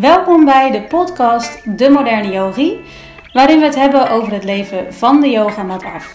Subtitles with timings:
[0.00, 2.80] Welkom bij de podcast De Moderne Yogi,
[3.32, 6.12] waarin we het hebben over het leven van de yogamat af.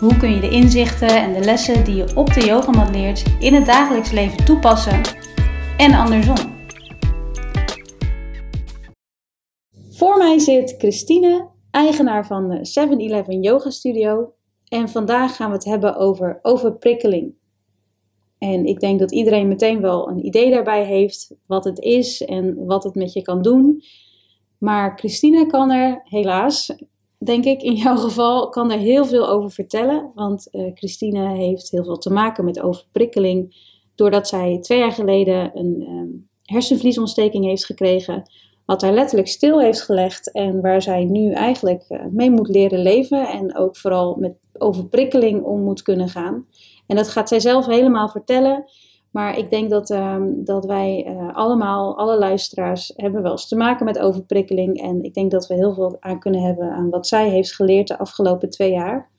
[0.00, 3.54] Hoe kun je de inzichten en de lessen die je op de yogamat leert in
[3.54, 5.00] het dagelijks leven toepassen
[5.76, 6.36] en andersom?
[9.90, 14.32] Voor mij zit Christine, eigenaar van de 7-Eleven Yoga Studio.
[14.68, 17.34] En vandaag gaan we het hebben over overprikkeling.
[18.38, 22.66] En ik denk dat iedereen meteen wel een idee daarbij heeft wat het is en
[22.66, 23.82] wat het met je kan doen.
[24.58, 26.74] Maar Christine kan er helaas,
[27.18, 30.10] denk ik in jouw geval, kan er heel veel over vertellen.
[30.14, 33.66] Want uh, Christine heeft heel veel te maken met overprikkeling.
[33.94, 38.30] Doordat zij twee jaar geleden een um, hersenvliesontsteking heeft gekregen.
[38.66, 40.32] Wat haar letterlijk stil heeft gelegd.
[40.32, 43.28] En waar zij nu eigenlijk uh, mee moet leren leven.
[43.28, 46.46] En ook vooral met overprikkeling om moet kunnen gaan.
[46.88, 48.64] En dat gaat zij zelf helemaal vertellen.
[49.10, 53.56] Maar ik denk dat, um, dat wij uh, allemaal, alle luisteraars, hebben wel eens te
[53.56, 54.82] maken met overprikkeling.
[54.82, 57.88] En ik denk dat we heel veel aan kunnen hebben aan wat zij heeft geleerd
[57.88, 59.10] de afgelopen twee jaar.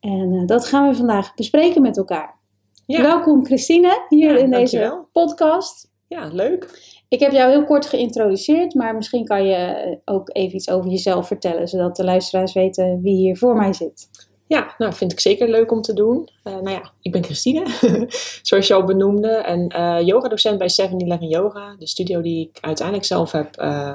[0.00, 2.38] En uh, dat gaan we vandaag bespreken met elkaar.
[2.86, 3.02] Ja.
[3.02, 5.90] Welkom Christine, hier ja, in deze podcast.
[6.08, 6.80] Ja, leuk.
[7.08, 11.26] Ik heb jou heel kort geïntroduceerd, maar misschien kan je ook even iets over jezelf
[11.26, 14.08] vertellen, zodat de luisteraars weten wie hier voor mij zit.
[14.50, 16.28] Ja, nou vind ik zeker leuk om te doen.
[16.44, 17.66] Uh, nou ja, ik ben Christine,
[18.42, 19.28] zoals je al benoemde.
[19.28, 21.76] En uh, yogadocent bij 7-Eleven Yoga.
[21.78, 23.94] De studio die ik uiteindelijk zelf heb uh,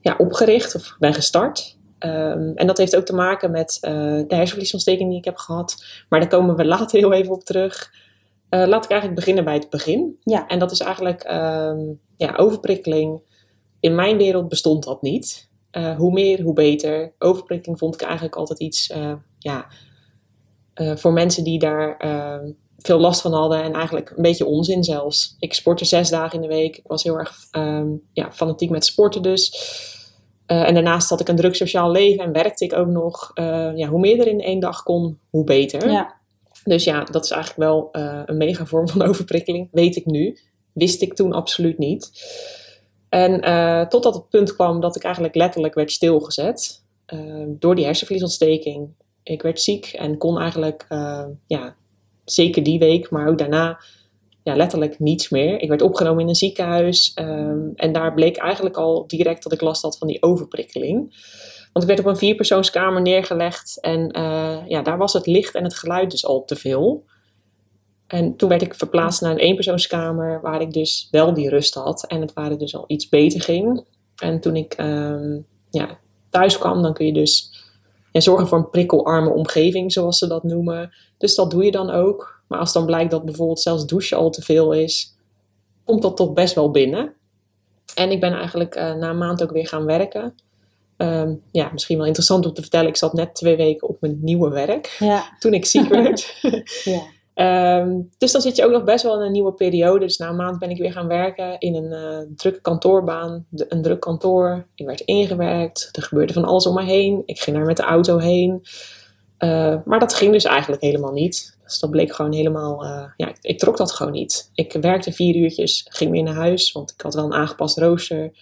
[0.00, 1.76] ja, opgericht of ben gestart.
[1.98, 5.84] Um, en dat heeft ook te maken met de hersenvliesontsteking die ik heb gehad.
[6.08, 7.92] Maar daar komen we later heel even op terug.
[8.48, 10.16] laat ik eigenlijk beginnen bij het begin.
[10.22, 10.46] Ja.
[10.46, 13.20] En dat is eigenlijk um, ja, overprikkeling.
[13.80, 15.48] In mijn wereld bestond dat niet.
[15.96, 17.12] hoe meer, hoe beter.
[17.18, 18.92] Overprikkeling vond ik eigenlijk altijd iets
[19.44, 19.66] ja,
[20.74, 24.84] uh, voor mensen die daar uh, veel last van hadden en eigenlijk een beetje onzin
[24.84, 25.36] zelfs.
[25.38, 26.76] Ik sportte zes dagen in de week.
[26.76, 29.52] Ik was heel erg um, ja, fanatiek met sporten dus.
[30.46, 33.30] Uh, en daarnaast had ik een druk sociaal leven en werkte ik ook nog.
[33.74, 35.90] ja, hoe meer er in één dag kon, hoe beter.
[35.90, 36.14] Ja.
[36.64, 37.88] Dus ja, dat is eigenlijk wel
[38.26, 40.38] een mega vorm van overprikkeling, weet ik nu.
[40.72, 42.10] Wist ik toen absoluut niet.
[43.08, 43.40] En
[43.88, 46.82] totdat het punt kwam dat ik eigenlijk letterlijk werd stilgezet.
[47.46, 51.76] door die hersenvliesontsteking ik werd ziek en kon eigenlijk, uh, ja,
[52.24, 53.80] zeker die week, maar ook daarna,
[54.42, 55.60] ja, letterlijk niets meer.
[55.60, 59.60] Ik werd opgenomen in een ziekenhuis um, en daar bleek eigenlijk al direct dat ik
[59.60, 60.96] last had van die overprikkeling.
[61.72, 65.64] Want ik werd op een vierpersoonskamer neergelegd en uh, ja, daar was het licht en
[65.64, 67.04] het geluid dus al te veel.
[68.06, 72.06] En toen werd ik verplaatst naar een eenpersoonskamer waar ik dus wel die rust had
[72.06, 73.84] en het waar dus al iets beter ging.
[74.16, 75.98] En toen ik um, ja,
[76.30, 77.53] thuis kwam, dan kun je dus
[78.14, 80.92] en zorgen voor een prikkelarme omgeving, zoals ze dat noemen.
[81.18, 82.42] Dus dat doe je dan ook.
[82.48, 85.16] Maar als dan blijkt dat bijvoorbeeld zelfs douchen al te veel is,
[85.84, 87.12] komt dat toch best wel binnen.
[87.94, 90.34] En ik ben eigenlijk uh, na een maand ook weer gaan werken.
[90.96, 92.88] Um, ja, misschien wel interessant om te vertellen.
[92.88, 94.96] Ik zat net twee weken op mijn nieuwe werk.
[94.98, 95.36] Ja.
[95.38, 96.34] Toen ik ziek werd.
[96.84, 97.02] ja.
[97.34, 100.04] Um, dus dan zit je ook nog best wel in een nieuwe periode.
[100.04, 103.46] Dus na een maand ben ik weer gaan werken in een uh, drukke kantoorbaan.
[103.50, 104.66] Een druk kantoor.
[104.74, 105.88] Ik werd ingewerkt.
[105.92, 107.22] Er gebeurde van alles om me heen.
[107.26, 108.62] Ik ging daar met de auto heen.
[109.38, 111.56] Uh, maar dat ging dus eigenlijk helemaal niet.
[111.64, 112.84] Dus dat bleek gewoon helemaal...
[112.84, 114.50] Uh, ja, ik, ik, trok dat gewoon niet.
[114.54, 116.72] Ik werkte vier uurtjes, ging weer naar huis.
[116.72, 118.22] Want ik had wel een aangepast rooster.
[118.22, 118.32] En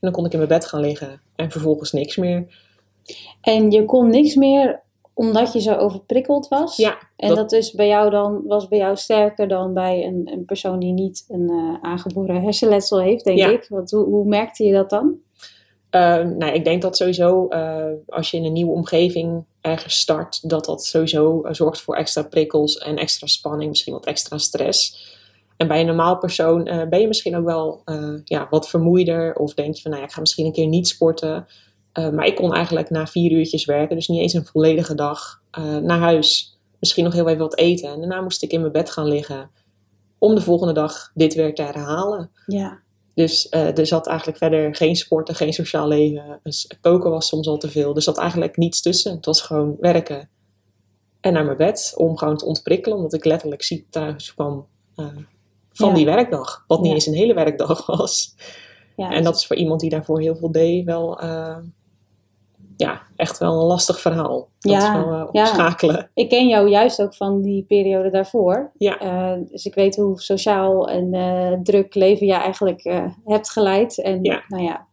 [0.00, 1.20] dan kon ik in mijn bed gaan liggen.
[1.36, 2.46] En vervolgens niks meer.
[3.40, 4.82] En je kon niks meer
[5.18, 6.76] omdat je zo overprikkeld was.
[6.76, 6.98] Ja.
[7.16, 10.78] En dat, is bij jou dan, was bij jou sterker dan bij een, een persoon
[10.78, 13.66] die niet een uh, aangeboren hersenletsel heeft, denk ik.
[13.68, 15.16] Want hoe, hoe merkte je dat dan?
[15.90, 20.48] Uh, nou, ik denk dat sowieso uh, als je in een nieuwe omgeving ergens start,
[20.48, 25.06] dat dat sowieso zorgt voor extra prikkels en extra spanning, misschien wat extra stress.
[25.56, 27.82] En bij een normaal persoon ben je misschien ook wel
[28.24, 30.88] ja, wat vermoeider of denk je van, nou ja, ik ga misschien een keer niet
[30.88, 31.46] sporten.
[31.98, 35.42] Uh, maar ik kon eigenlijk na vier uurtjes werken, dus niet eens een volledige dag,
[35.58, 36.58] uh, naar huis.
[36.78, 37.88] Misschien nog heel even wat eten.
[37.88, 39.50] En daarna moest ik in mijn bed gaan liggen.
[40.18, 42.30] Om de volgende dag dit weer te herhalen.
[42.46, 42.78] Ja.
[43.14, 46.40] Dus uh, er zat eigenlijk verder geen sporten, geen sociaal leven.
[46.42, 47.94] Dus koken was soms al te veel.
[47.94, 49.14] Dus er zat eigenlijk niets tussen.
[49.14, 50.28] Het was gewoon werken.
[51.20, 52.96] En naar mijn bed om gewoon te ontprikkelen.
[52.96, 54.66] Omdat ik letterlijk ziek thuis kwam
[55.72, 55.94] van ja.
[55.94, 56.64] die werkdag.
[56.66, 56.94] Wat niet ja.
[56.94, 58.34] eens een hele werkdag was.
[58.96, 61.20] Ja, en dat is voor iemand die daarvoor heel veel deed wel
[62.78, 64.48] ja, echt wel een lastig verhaal.
[64.58, 65.28] Dat ja, is wel uh.
[65.32, 66.08] Ja.
[66.14, 68.70] Ik ken jou juist ook van die periode daarvoor.
[68.76, 69.02] Ja.
[69.02, 73.98] Uh, dus ik weet hoe sociaal en uh, druk leven je eigenlijk hebt geleid.
[73.98, 74.42] En, ja.
[74.48, 74.86] Nou ja,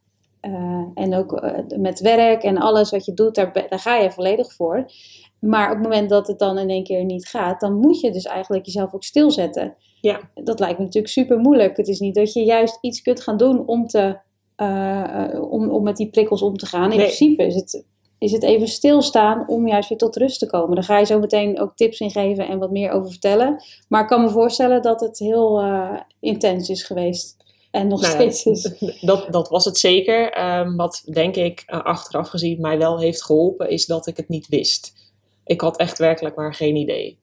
[0.93, 1.41] en ook
[1.77, 4.85] met werk en alles wat je doet, daar, daar ga je volledig voor.
[5.39, 8.11] Maar op het moment dat het dan in één keer niet gaat, dan moet je
[8.11, 9.75] dus eigenlijk jezelf ook stilzetten.
[10.01, 10.19] Ja.
[10.33, 11.77] Dat lijkt me natuurlijk super moeilijk.
[11.77, 14.17] Het is niet dat je juist iets kunt gaan doen om te
[15.49, 16.91] om, om met die prikkels om te gaan.
[16.91, 17.05] In Nee.
[17.05, 17.85] principe is het,
[18.19, 20.75] is het even stilstaan om juist weer tot rust te komen.
[20.75, 23.63] Daar ga je zo meteen ook tips in geven en wat meer over vertellen.
[23.87, 27.43] Maar ik kan me voorstellen dat het heel eh, intens is geweest.
[27.71, 28.71] En nog Nou steeds is.
[29.01, 30.31] Dat, dat was het zeker.
[30.31, 34.29] Ehm, wat denk ik eh, achteraf gezien mij wel heeft geholpen, is dat ik het
[34.29, 34.93] niet wist.
[35.45, 37.19] Ik had echt werkelijk maar geen idee.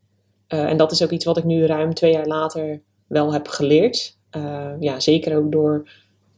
[0.47, 3.49] Eh, en dat is ook iets wat ik nu ruim twee jaar later wel heb
[3.49, 4.17] geleerd.
[4.31, 5.89] Eh, ja, zeker ook door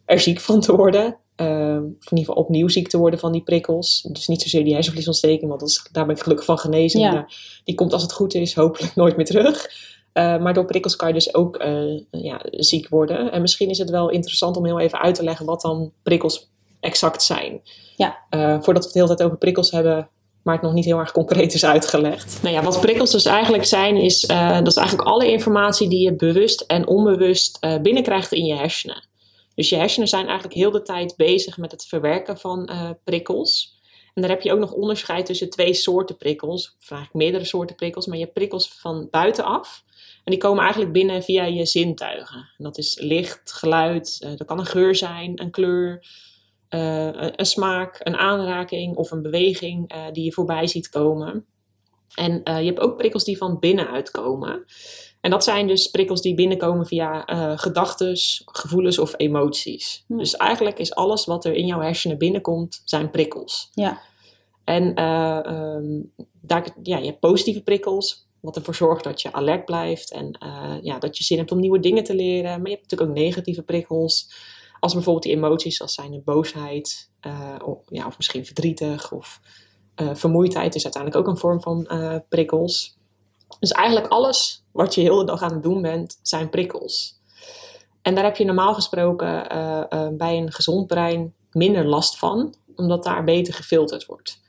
[0.05, 1.17] er ziek van te worden.
[1.37, 4.07] Ehm, of in ieder geval opnieuw ziek te worden van die prikkels.
[4.13, 7.01] Dus niet zozeer die hersenvliesontsteking, want dat is, daar ben ik gelukkig van genezen.
[7.01, 7.27] Ja.
[7.65, 9.69] Die komt als het goed is hopelijk nooit meer terug.
[10.13, 13.33] Eh, maar door prikkels kan je dus ook eh, ja, ziek worden.
[13.33, 16.51] En misschien is het wel interessant om heel even uit te leggen wat dan prikkels
[16.81, 17.61] exact zijn.
[17.97, 18.19] Ja.
[18.31, 20.09] Eh, voordat we het de hele tijd over prikkels hebben,
[20.43, 22.39] maar het nog niet heel erg concreet is uitgelegd.
[22.43, 26.05] Nou ja, wat prikkels dus eigenlijk zijn, is, eh, dat is eigenlijk alle informatie die
[26.05, 29.13] je bewust en onbewust binnenkrijgt in je hersenen.
[29.55, 33.83] Dus je hersenen zijn eigenlijk heel de tijd bezig met het verwerken van eh, prikkels.
[34.15, 37.77] En daar heb je ook nog onderscheid tussen twee soorten prikkels, of eigenlijk meerdere soorten
[37.77, 39.85] prikkels, maar je hebt prikkels van buitenaf.
[40.25, 42.39] En die komen eigenlijk binnen via je zintuigen.
[42.39, 46.07] En dat is licht, geluid, eh, dat kan een geur zijn, een kleur,
[46.69, 51.47] eh, een, smaak, een aanraking of een beweging die je voorbij ziet komen.
[52.15, 54.65] En je hebt ook prikkels die van binnenuit komen.
[55.25, 60.05] En dat zijn dus prikkels die binnenkomen via eh gedachten, gevoelens of emoties.
[60.07, 60.17] Hm.
[60.17, 63.69] Dus eigenlijk is alles wat er in jouw hersenen binnenkomt, zijn prikkels.
[63.73, 64.01] Ja.
[64.65, 66.03] En eh, ehm,
[66.41, 70.77] daar, ja, je hebt positieve prikkels, wat ervoor zorgt dat je alert blijft en eh,
[70.83, 72.59] ja, dat je zin hebt om nieuwe dingen te leren.
[72.59, 74.33] Maar je hebt natuurlijk ook negatieve prikkels,
[74.81, 77.11] als bijvoorbeeld die emoties, als zijn de boosheid,
[77.65, 79.41] of, ja, of misschien verdrietig of
[79.95, 81.89] vermoeidheid, is uiteindelijk ook een vorm van
[82.29, 82.97] prikkels.
[83.65, 87.21] Dus eigenlijk alles wat je heel de dag aan het doen bent, zijn prikkels.
[88.03, 92.55] En daar heb je normaal gesproken eh, eh, bij een gezond brein minder last van,
[92.77, 94.41] omdat daar beter gefilterd wordt.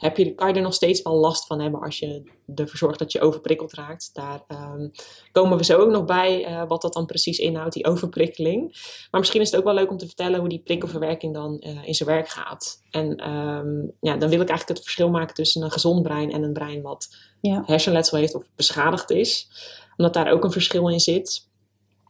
[0.00, 2.22] Heb je, kan je er nog steeds wel last van hebben als je
[2.54, 4.10] ervoor zorgt dat je overprikkeld raakt.
[4.12, 4.88] Daar ehm,
[5.32, 8.62] komen we zo ook nog bij eh, wat dat dan precies inhoudt, die overprikkeling.
[9.10, 11.86] Maar misschien is het ook wel leuk om te vertellen hoe die prikkelverwerking dan eh,
[11.86, 12.82] in zijn werk gaat.
[12.90, 16.42] En ehm, ja, dan wil ik eigenlijk het verschil maken tussen een gezond brein en
[16.42, 17.62] een brein wat Ja.
[17.66, 19.48] hersenletsel heeft of beschadigd is.
[19.96, 21.48] Omdat daar ook een verschil in zit.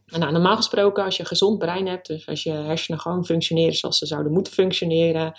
[0.07, 3.25] En nou, normaal gesproken, als je een gezond brein hebt, dus als je hersenen gewoon
[3.25, 5.35] functioneren zoals ze zouden moeten functioneren,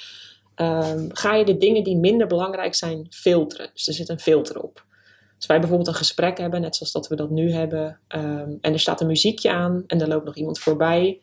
[0.55, 3.69] ehm, ga je de dingen die minder belangrijk zijn filteren.
[3.73, 4.85] Dus er zit een filter op.
[5.35, 8.73] Als wij bijvoorbeeld een gesprek hebben, net zoals dat we dat nu hebben, ehm, en
[8.73, 11.19] er staat een muziekje aan en er loopt nog iemand voorbij,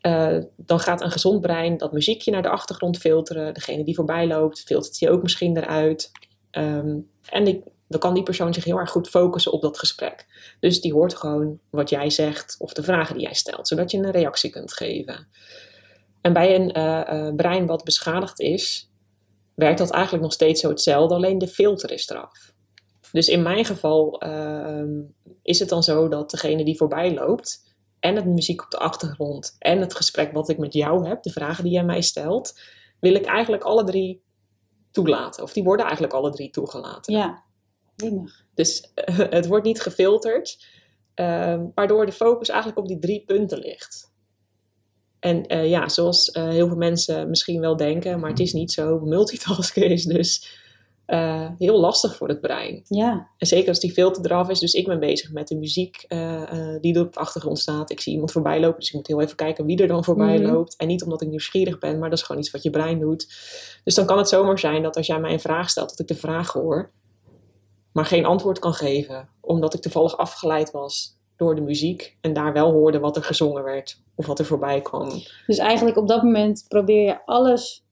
[0.00, 3.54] eh, dan gaat een gezond brein dat muziekje naar de achtergrond filteren.
[3.54, 6.10] Degene die voorbij loopt, filtert die ook misschien eruit.
[6.50, 6.98] Ehm,
[7.28, 10.26] en dan kan die persoon zich heel erg goed focussen op dat gesprek.
[10.60, 13.98] Dus die hoort gewoon wat jij zegt of de vragen die jij stelt, zodat je
[13.98, 15.28] een reactie kunt geven.
[16.20, 18.90] En bij een eh, eh, brein wat beschadigd is,
[19.54, 22.52] werkt dat eigenlijk nog steeds zo hetzelfde, alleen de filter is eraf.
[23.12, 25.00] Dus in mijn geval ehm,
[25.42, 29.56] is het dan zo dat degene die voorbij loopt en het muziek op de achtergrond
[29.58, 32.60] en het gesprek wat ik met jou heb, de vragen die jij mij stelt,
[33.00, 34.22] wil ik eigenlijk alle drie
[34.90, 35.42] toelaten.
[35.42, 37.14] Of die worden eigenlijk alle drie toegelaten.
[37.14, 37.42] Ja.
[37.96, 38.44] Jemig.
[38.54, 40.66] Dus eh, het wordt niet gefilterd,
[41.14, 44.09] ehm, waardoor de focus eigenlijk op die drie punten ligt.
[45.20, 48.72] En eh, ja, zoals eh, heel veel mensen misschien wel denken, maar het is niet
[48.72, 49.00] zo.
[49.00, 50.58] Multitasken is dus
[51.06, 52.82] eh, heel lastig voor het brein.
[52.88, 53.28] Ja.
[53.38, 54.58] En zeker als die filter eraf is.
[54.58, 56.06] Dus ik ben bezig met de muziek
[56.80, 57.90] die er op de achtergrond staat.
[57.90, 60.38] Ik zie iemand voorbij lopen, dus ik moet heel even kijken wie er dan voorbij
[60.38, 60.52] Mhm.
[60.52, 60.76] loopt.
[60.76, 63.26] En niet omdat ik nieuwsgierig ben, maar dat is gewoon iets wat je brein doet.
[63.84, 66.06] Dus dan kan het zomaar zijn dat als jij mij een vraag stelt, dat ik
[66.08, 66.90] de vraag hoor,
[67.92, 69.28] maar geen antwoord kan geven.
[69.40, 73.64] Omdat ik toevallig afgeleid was door de muziek en daar wel hoorde wat er gezongen
[73.64, 75.08] werd of wat er voorbij kwam.
[75.46, 77.84] Dus eigenlijk op dat moment probeer je alles,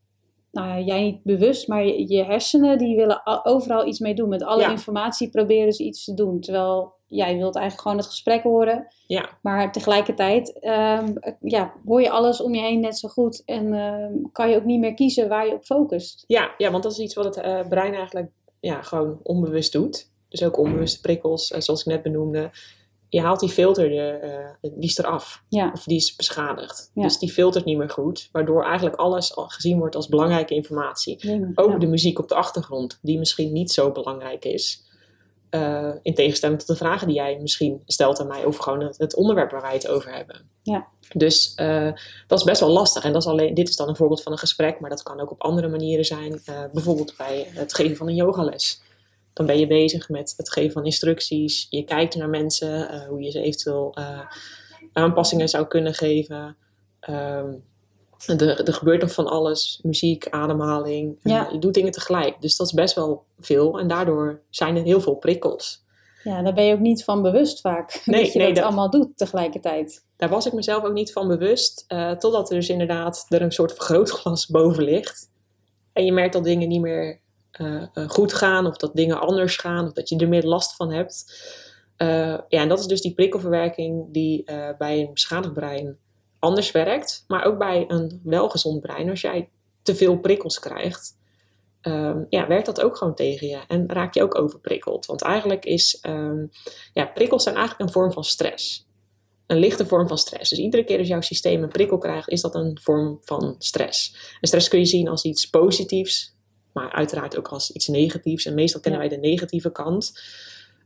[0.52, 4.28] nou ja, jij niet bewust, maar je, je hersenen die willen overal iets mee doen.
[4.28, 4.70] Met alle Ja.
[4.70, 6.40] informatie proberen ze iets te doen.
[6.40, 8.86] Terwijl jij wilt eigenlijk gewoon het gesprek horen.
[9.06, 13.42] Ja, Maar tegelijkertijd ehm, ja, hoor je alles om je heen net zo goed.
[13.44, 16.24] En ehm, kan je ook niet meer kiezen waar je op focust.
[16.26, 20.10] Ja, ja, want dat is iets wat het eh, brein eigenlijk ja, gewoon onbewust doet.
[20.28, 22.50] Dus ook onbewuste prikkels, eh, zoals ik net benoemde.
[23.08, 25.42] Je haalt die filter, er, eh, die is eraf.
[25.48, 26.90] Ja, Of die is beschadigd.
[26.94, 27.02] Ja.
[27.02, 28.28] Dus die filtert niet meer goed.
[28.32, 31.52] Waardoor eigenlijk alles al gezien wordt als belangrijke informatie.
[31.54, 34.86] Ook de muziek op de achtergrond, die misschien niet zo belangrijk is.
[35.50, 38.98] Eh, in tegenstelling tot de vragen die jij misschien stelt aan mij over gewoon het,
[38.98, 40.50] het onderwerp waar wij het over hebben.
[40.62, 40.86] Ja.
[41.12, 41.92] Dus eh,
[42.26, 43.04] dat is best wel lastig.
[43.04, 45.20] En dat is alleen, dit is dan een voorbeeld van een gesprek, maar dat kan
[45.20, 46.40] ook op andere manieren zijn.
[46.44, 48.82] Eh, bijvoorbeeld bij het geven van een yogales.
[49.38, 51.66] Dan ben je bezig met het geven van instructies.
[51.70, 54.20] Je kijkt naar mensen, eh, hoe je ze eventueel eh,
[54.92, 56.56] aanpassingen zou kunnen geven.
[57.00, 57.52] Ehm,
[58.26, 59.80] er, er gebeurt nog van alles.
[59.82, 61.16] Muziek, ademhaling.
[61.22, 61.48] Ja.
[61.52, 62.40] je doet dingen tegelijk.
[62.40, 63.78] Dus dat is best wel veel.
[63.78, 65.84] En daardoor zijn er heel veel prikkels.
[66.24, 68.00] Ja, daar ben je ook niet van bewust vaak.
[68.04, 70.04] Nee, dat je nee, dat dat- allemaal doet tegelijkertijd.
[70.16, 71.84] Daar was ik mezelf ook niet van bewust.
[71.88, 75.30] eh, totdat er dus inderdaad er een soort vergrootglas boven ligt.
[75.92, 77.20] En je merkt dat dingen niet meer
[77.58, 78.66] eh, eh, goed gaan.
[78.66, 79.86] Of dat dingen anders gaan.
[79.86, 81.42] Of dat je er meer last van hebt.
[81.96, 84.44] Eh, ja, en dat is dus die prikkelverwerking die
[84.78, 85.98] bij een beschadigd brein
[86.38, 87.24] anders werkt.
[87.26, 89.10] Maar ook bij een welgezond brein.
[89.10, 89.48] Als jij
[89.82, 91.16] te veel prikkels krijgt.
[91.80, 93.60] ehm, ja, werkt dat ook gewoon tegen je.
[93.68, 95.06] En raak je ook overprikkeld.
[95.06, 95.98] Want eigenlijk is...
[96.00, 96.46] ehm,
[96.92, 98.88] ja, prikkels zijn eigenlijk een vorm van stress
[99.48, 100.50] een lichte vorm van stress.
[100.50, 104.16] Dus iedere keer als jouw systeem een prikkel krijgt, is dat een vorm van stress.
[104.40, 106.36] En stress kun je zien als iets positiefs,
[106.72, 108.46] maar uiteraard ook als iets negatiefs.
[108.46, 110.12] En meestal kennen wij de negatieve kant.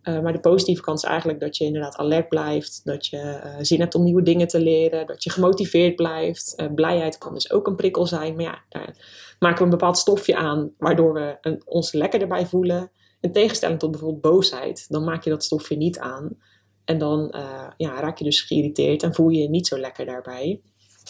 [0.03, 3.57] Uh, maar de positieve kant is eigenlijk dat je inderdaad alert blijft, dat je uh,
[3.61, 6.55] zin hebt om nieuwe dingen te leren, dat je gemotiveerd blijft.
[6.57, 8.97] Uh, blijheid kan dus ook een prikkel zijn, maar ja, daar
[9.39, 12.91] maken we een bepaald stofje aan, waardoor we een, ons lekker erbij voelen.
[13.21, 16.39] In tegenstelling tot bijvoorbeeld boosheid, dan maak je dat stofje niet aan.
[16.85, 17.35] En dan
[17.77, 20.61] ja, raak je dus geïrriteerd en voel je je niet zo lekker daarbij.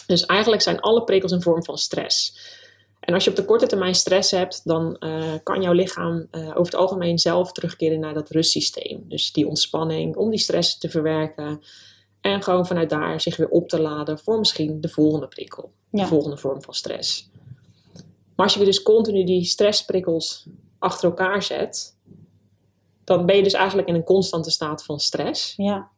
[0.07, 2.37] Dus eigenlijk zijn alle prikkels een vorm van stress.
[3.03, 6.41] En als je op de korte termijn stress hebt, dan uh, kan jouw lichaam uh,
[6.41, 9.03] over het algemeen zelf terugkeren naar dat rustsysteem.
[9.07, 11.61] Dus die ontspanning om die stress te verwerken.
[12.21, 15.71] En gewoon vanuit daar zich weer op te laden voor misschien de volgende prikkel.
[15.89, 16.01] Ja.
[16.01, 17.29] De volgende vorm van stress.
[18.35, 20.47] Maar als je dus continu die stressprikkels
[20.79, 21.97] achter elkaar zet,
[23.03, 25.53] dan ben je dus eigenlijk in een constante staat van stress.
[25.57, 25.89] Ja.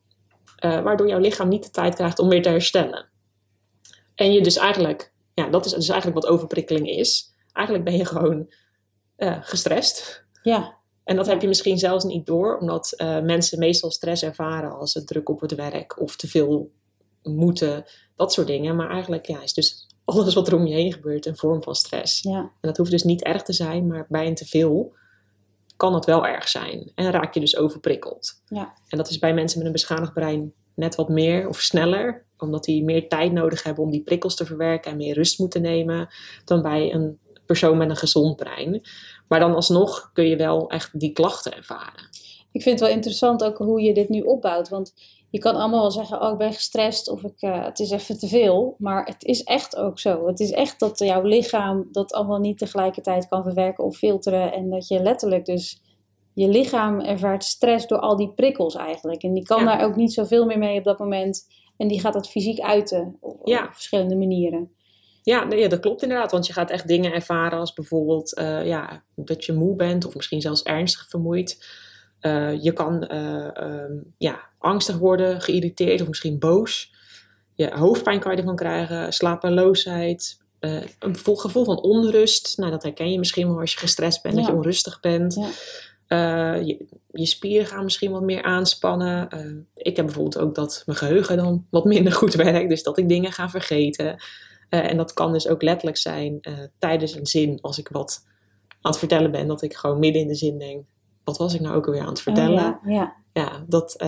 [0.66, 3.10] Uh, waardoor jouw lichaam niet de tijd krijgt om weer te herstellen.
[4.16, 7.34] En je dus eigenlijk, ja, dat is dus eigenlijk wat overprikkeling is.
[7.54, 8.54] Eigenlijk ben je gewoon
[9.18, 10.26] uh, gestrest.
[10.44, 10.78] Ja.
[11.04, 14.94] En dat heb je misschien zelfs niet door, omdat uh, mensen meestal stress ervaren als
[14.94, 16.72] het druk op het werk of te veel
[17.24, 18.76] moeten, dat soort dingen.
[18.76, 21.76] Maar eigenlijk ja, is dus alles wat er om je heen gebeurt een vorm van
[21.76, 22.22] stress.
[22.22, 22.40] Ja.
[22.40, 24.96] En dat hoeft dus niet erg te zijn, maar bij een teveel
[25.76, 26.92] kan dat wel erg zijn.
[26.96, 28.42] En raak je dus overprikkeld.
[28.48, 28.74] Ja.
[28.88, 32.64] En dat is bij mensen met een beschadigd brein net wat meer of sneller, omdat
[32.64, 36.08] die meer tijd nodig hebben om die prikkels te verwerken en meer rust moeten nemen,
[36.46, 38.82] dan bij een persoon met een gezond brein.
[39.28, 42.10] Maar dan alsnog kun je wel echt die klachten ervaren.
[42.52, 44.70] Ik vind het wel interessant ook hoe je dit nu opbouwt.
[44.70, 44.94] Want
[45.30, 48.20] je kan allemaal wel zeggen, oh ik ben gestrest of ik, uh, het is even
[48.20, 48.76] te veel.
[48.78, 50.28] Maar het is echt ook zo.
[50.28, 54.54] Het is echt dat jouw lichaam dat allemaal niet tegelijkertijd kan verwerken of filteren.
[54.54, 55.82] En dat je letterlijk dus,
[56.36, 59.24] je lichaam ervaart stress door al die prikkels eigenlijk.
[59.24, 59.66] En die kan Ja.
[59.66, 61.48] daar ook niet zoveel meer mee op dat moment.
[61.78, 63.66] En die gaat dat fysiek uiten op, Ja.
[63.66, 64.72] op verschillende manieren.
[65.24, 66.32] Ja, nee, ja, dat klopt inderdaad.
[66.32, 70.16] Want je gaat echt dingen ervaren als bijvoorbeeld uh, ja, dat je moe bent of
[70.16, 71.66] misschien zelfs ernstig vermoeid.
[72.22, 76.94] Uh, je kan uh, um, ja, angstig worden, geïrriteerd of misschien boos.
[77.54, 80.38] Je hoofdpijn kan je ervan krijgen, slapeloosheid,
[81.00, 82.58] een gevoel van onrust.
[82.58, 84.42] Nou, dat herken je misschien wel als je gestrest bent, Ja.
[84.42, 85.34] dat je onrustig bent.
[85.36, 85.48] Ja.
[86.08, 89.28] Uh, je, je spieren gaan misschien wat meer aanspannen.
[89.34, 92.98] Uh, ik heb bijvoorbeeld ook dat mijn geheugen dan wat minder goed werkt, dus dat
[92.98, 94.06] ik dingen ga vergeten.
[94.70, 96.40] Uh, en dat kan dus ook letterlijk zijn
[96.80, 98.24] tijdens een zin, als ik wat
[98.82, 100.84] aan het vertellen ben, dat ik gewoon midden in de zin denk:
[101.24, 102.80] wat was ik nou ook alweer aan het vertellen?
[102.84, 103.16] Oh, ja, ja.
[103.34, 104.06] ja, dat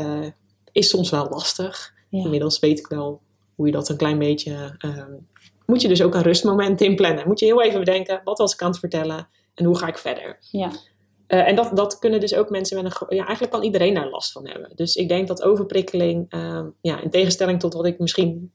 [0.72, 1.94] is soms wel lastig.
[2.10, 2.24] Ja.
[2.24, 3.22] Inmiddels weet ik wel
[3.56, 4.76] hoe je dat een klein beetje.
[4.86, 5.28] Um,
[5.66, 7.28] moet je dus ook een rustmoment inplannen.
[7.28, 9.98] Moet je heel even bedenken: wat was ik aan het vertellen en hoe ga ik
[9.98, 10.38] verder?
[10.52, 10.72] Ja.
[11.28, 13.16] Uh, en dat, dat kunnen dus ook mensen met een.
[13.16, 14.72] Ja, eigenlijk kan iedereen daar last van hebben.
[14.76, 18.52] Dus ik denk dat overprikkeling, uh, ja, in tegenstelling tot wat ik misschien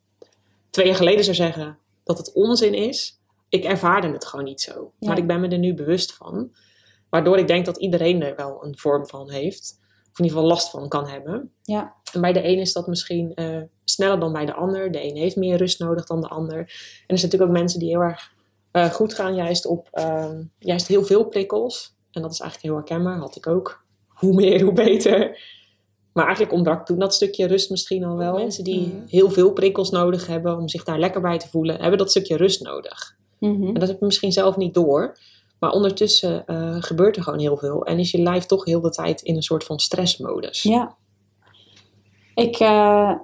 [0.71, 3.21] twee jaar geleden zou zeggen, dat het onzin is.
[3.49, 4.93] Ik ervaarde het gewoon niet zo.
[4.99, 5.09] Ja.
[5.09, 6.53] Maar ik ben me er nu bewust van.
[7.11, 9.79] Waardoor ik denk dat iedereen er wel een vorm van heeft.
[9.81, 11.53] Of in ieder geval last van kan hebben.
[11.63, 11.95] Ja.
[12.13, 14.93] En bij de een is dat misschien uh, sneller dan bij de ander.
[14.93, 16.59] De een heeft meer rust nodig dan de ander.
[16.59, 16.65] En
[17.07, 18.33] er zijn natuurlijk ook mensen die heel erg
[18.73, 21.92] uh, goed gaan juist op uh, juist heel veel prikkels.
[22.13, 23.19] En dat is eigenlijk heel herkenbaar.
[23.19, 23.85] Had ik ook.
[24.09, 25.39] Hoe meer, hoe beter.
[26.13, 28.35] Maar eigenlijk ontbrak toen dat stukje rust misschien al wel.
[28.35, 29.05] Mensen die Mm.
[29.09, 32.37] heel veel prikkels nodig hebben om zich daar lekker bij te voelen, hebben dat stukje
[32.37, 33.17] rust nodig.
[33.39, 33.67] Mm -hmm.
[33.67, 35.19] En dat heb je misschien zelf niet door.
[35.59, 37.85] Maar ondertussen uh, gebeurt er gewoon heel veel.
[37.85, 40.63] En is je lijf toch heel de tijd in een soort van stressmodus.
[40.63, 40.97] Ja.
[42.35, 43.15] Ik, uh,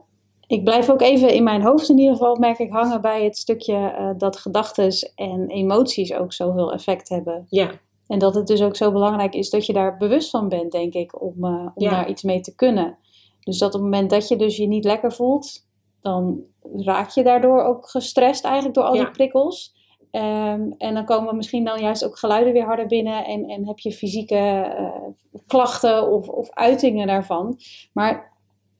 [0.47, 3.37] ik blijf ook even in mijn hoofd in ieder geval, merk ik, hangen bij het
[3.37, 7.47] stukje uh, dat gedachten en emoties ook zoveel effect hebben.
[7.49, 7.71] Ja.
[8.09, 10.95] En dat het dus ook zo belangrijk is dat je daar bewust van bent, denk
[10.95, 11.91] ik, om, uh, om Ja.
[11.91, 12.99] daar iets mee te kunnen.
[13.41, 15.67] Dus dat op het moment dat je dus je niet lekker voelt,
[16.01, 16.41] dan
[16.77, 19.03] raak je daardoor ook gestrest eigenlijk door al Ja.
[19.05, 19.77] die prikkels.
[20.13, 23.79] Um, en dan komen misschien dan juist ook geluiden weer harder binnen en, en heb
[23.79, 27.59] je fysieke uh, klachten of, of uitingen daarvan.
[27.93, 28.33] Maar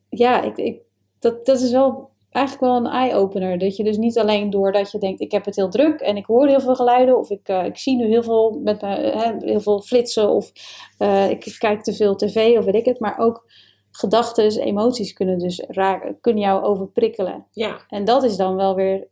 [0.09, 0.81] ja, ik, ik,
[1.19, 3.59] dat, dat is wel eigenlijk wel een eye-opener.
[3.59, 6.27] Dat je dus niet alleen doordat je denkt, ik heb het heel druk en ik
[6.27, 7.19] hoor heel veel geluiden.
[7.19, 10.29] Of ik, uh, ik zie nu heel veel, met me, heel veel flitsen.
[10.31, 10.53] Of
[10.99, 13.01] uh, ik kijk te veel tv of weet ik het.
[13.01, 13.47] Maar ook
[13.91, 17.47] gedachten, emoties kunnen dus raken, kunnen jou overprikkelen.
[17.53, 17.81] Ja.
[17.89, 19.09] En dat is dan wel weer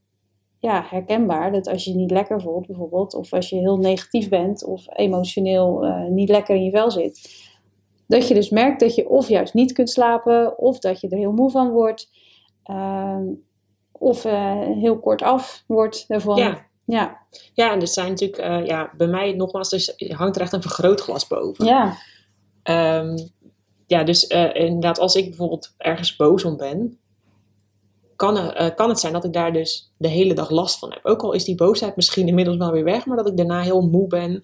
[0.58, 1.52] ja, herkenbaar.
[1.52, 3.14] Dat als je je niet lekker voelt bijvoorbeeld.
[3.14, 7.44] Of als je heel negatief bent of emotioneel uh, niet lekker in je vel zit.
[8.06, 10.58] Dat je dus merkt dat je of juist niet kunt slapen.
[10.58, 12.11] Of dat je er heel moe van wordt.
[12.70, 13.18] Uh,
[13.92, 16.37] of uh, heel kort af wordt ervan.
[16.37, 16.66] Ja.
[16.85, 17.18] Ja.
[17.54, 20.62] Ja, en er zijn natuurlijk, uh, ja, bij mij nogmaals, dus hangt er echt een
[20.62, 21.64] vergrootglas boven.
[21.64, 21.96] Ja.
[23.00, 23.30] Um,
[23.87, 26.99] ja, dus uh, inderdaad, als ik bijvoorbeeld ergens boos om ben,
[28.16, 31.04] kan, uh, kan het zijn dat ik daar dus de hele dag last van heb.
[31.04, 33.88] Ook al is die boosheid misschien inmiddels wel weer weg, maar dat ik daarna heel
[33.88, 34.40] moe ben.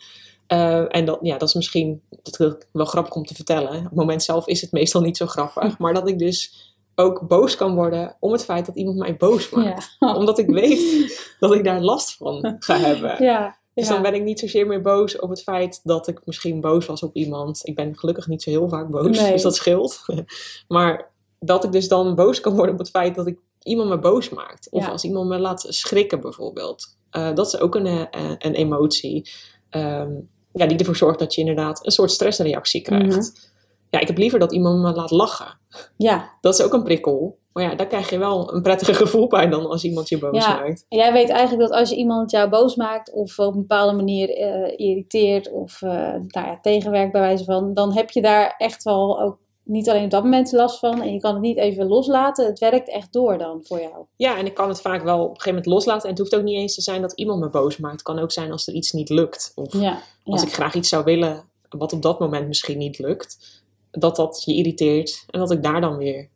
[0.49, 3.77] Uh, en dat, ja, dat is misschien dat is wel grappig om te vertellen.
[3.77, 5.79] Op het moment zelf is het meestal niet zo grappig.
[5.79, 9.51] Maar dat ik dus ook boos kan worden om het feit dat iemand mij boos
[9.51, 9.97] maakt.
[9.99, 10.15] Ja.
[10.17, 13.25] Omdat ik weet dat ik daar last van ga hebben.
[13.25, 13.57] Ja.
[13.75, 13.93] Dus Ja.
[13.93, 17.03] dan ben ik niet zozeer meer boos op het feit dat ik misschien boos was
[17.03, 17.61] op iemand.
[17.63, 19.33] Ik ben gelukkig niet zo heel vaak boos, Nee.
[19.33, 20.05] dus dat scheelt.
[20.69, 23.99] maar dat ik dus dan boos kan worden op het feit dat ik iemand me
[23.99, 24.69] boos maakt.
[24.71, 26.97] Of als iemand me laat schrikken bijvoorbeeld.
[27.11, 29.31] Eh, dat is ook een, eh, een emotie.
[29.71, 30.11] Ehm,
[30.53, 33.17] ja, die ervoor zorgt dat je inderdaad een soort stressreactie krijgt.
[33.17, 33.51] Mhm.
[33.93, 35.59] Ja, ik heb liever dat iemand me laat lachen.
[35.97, 36.31] ja.
[36.41, 37.39] Dat is ook een prikkel.
[37.53, 40.45] Maar ja, daar krijg je wel een prettiger gevoel bij dan als iemand je boos
[40.45, 40.55] Ja.
[40.55, 40.87] maakt.
[40.89, 43.97] En jij weet eigenlijk dat als je iemand jou boos maakt of op een bepaalde
[43.97, 45.91] manier eh, irriteert of eh,
[46.27, 50.05] nou ja, tegenwerkt bij wijze van, dan heb je daar echt wel ook niet alleen
[50.05, 52.47] op dat moment last van en je kan het niet even loslaten.
[52.47, 54.05] Het werkt echt door dan voor jou.
[54.17, 56.03] Ja, en ik kan het vaak wel op een gegeven moment loslaten.
[56.03, 57.93] En het hoeft ook niet eens te zijn dat iemand me boos maakt.
[57.95, 59.53] Het kan ook zijn als er iets niet lukt.
[59.55, 63.62] Of Ja, als ik graag iets zou willen, wat op dat moment misschien niet lukt.
[63.99, 65.25] Dat dat je irriteert.
[65.31, 66.29] En dat ik daar dan weer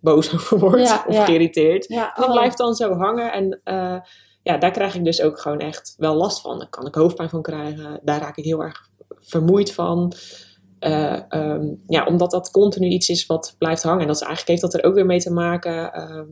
[0.00, 0.80] boos over word.
[0.80, 1.24] Ja, of ja.
[1.24, 1.88] geïrriteerd.
[1.88, 2.32] ja dat oh.
[2.32, 3.32] blijft dan zo hangen.
[3.32, 4.00] En eh,
[4.42, 6.58] ja, daar krijg ik dus ook gewoon echt wel last van.
[6.58, 8.00] Daar kan ik hoofdpijn van krijgen.
[8.02, 10.12] Daar raak ik heel erg vermoeid van.
[10.78, 14.00] Eh, ehm, ja, omdat dat continu iets is wat blijft hangen.
[14.00, 15.92] En dat is eigenlijk heeft dat er ook weer mee te maken.
[15.92, 16.26] ehm,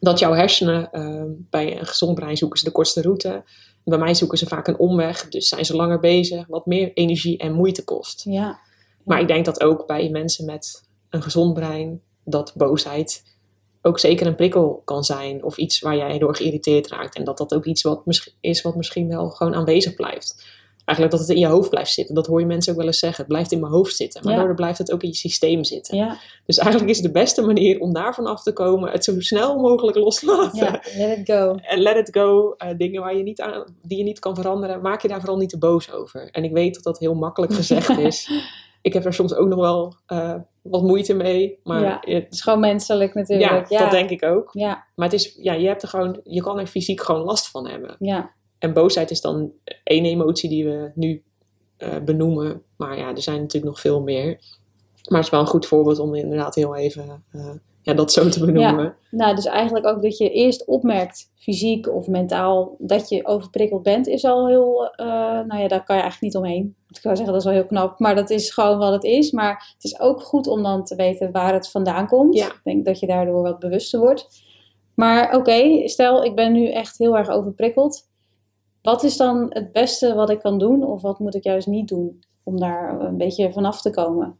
[0.00, 3.44] dat jouw hersenen ehm, bij een gezond brein zoeken ze de kortste route.
[3.84, 5.28] Bij mij zoeken ze vaak een omweg.
[5.28, 6.46] Dus zijn ze langer bezig.
[6.46, 8.24] Wat meer energie en moeite kost.
[8.24, 8.58] Ja,
[9.04, 13.36] Maar ik denk dat ook bij mensen met een gezond brein, dat boosheid
[13.82, 15.44] ook zeker een prikkel kan zijn.
[15.44, 17.14] Of iets waar jij door geïrriteerd raakt.
[17.16, 18.02] En dat dat ook iets wat
[18.40, 20.46] is wat misschien wel gewoon aanwezig blijft.
[20.84, 22.14] Eigenlijk dat het in je hoofd blijft zitten.
[22.14, 23.18] Dat hoor je mensen ook wel eens zeggen.
[23.18, 24.20] Het blijft in mijn hoofd zitten.
[24.22, 24.38] Maar Ja.
[24.38, 25.96] daardoor blijft het ook in je systeem zitten.
[25.96, 29.58] ja, Dus eigenlijk is de beste manier om daarvan af te komen, het zo snel
[29.58, 30.58] mogelijk loslaten.
[30.58, 30.82] ja.
[30.96, 31.54] Let it go.
[31.54, 32.54] En let it go.
[32.56, 34.80] eh, dingen waar je niet aan, die je niet kan veranderen.
[34.82, 36.28] Maak je daar vooral niet te boos over.
[36.30, 38.30] En ik weet dat dat heel makkelijk gezegd is.
[38.80, 41.58] Ik heb er soms ook nog wel eh, wat moeite mee.
[41.64, 41.98] Maar Ja.
[42.00, 43.68] Het is gewoon menselijk natuurlijk.
[43.68, 44.48] Ja, dat denk ik ook.
[44.52, 47.48] Ja, Maar het is, ja, je, hebt er gewoon, je kan er fysiek gewoon last
[47.50, 47.96] van hebben.
[47.98, 49.52] ja, En boosheid is dan
[49.84, 51.22] één emotie die we nu
[51.76, 52.62] eh, benoemen.
[52.76, 54.38] Maar ja, er zijn natuurlijk nog veel meer.
[55.08, 57.50] Maar het is wel een goed voorbeeld om inderdaad heel even eh,
[57.82, 58.96] ja, dat zo te benoemen.
[59.10, 64.06] Nou, dus eigenlijk ook dat je eerst opmerkt, fysiek of mentaal, dat je overprikkeld bent,
[64.06, 65.06] is al heel, eh,
[65.46, 66.74] nou ja, daar kan je eigenlijk niet omheen.
[66.88, 69.30] Ik kan zeggen, dat is wel heel knap, maar dat is gewoon wat het is.
[69.30, 72.34] Maar het is ook goed om dan te weten waar het vandaan komt.
[72.34, 72.46] Ja.
[72.46, 74.46] Ik denk dat je daardoor wat bewuster wordt.
[74.94, 78.08] Maar oké, stel ik ben nu echt heel erg overprikkeld.
[78.82, 81.88] Wat is dan het beste wat ik kan doen of wat moet ik juist niet
[81.88, 84.38] doen om daar een beetje vanaf te komen?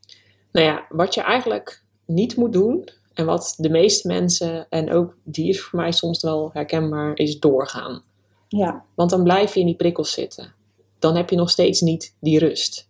[0.53, 5.16] Nou ja, wat je eigenlijk niet moet doen, en wat de meeste mensen, en ook
[5.24, 8.02] die is voor mij soms wel herkenbaar, is doorgaan.
[8.48, 10.54] Ja, Want dan blijf je in die prikkels zitten.
[10.98, 12.88] Dan heb je nog steeds niet die rust.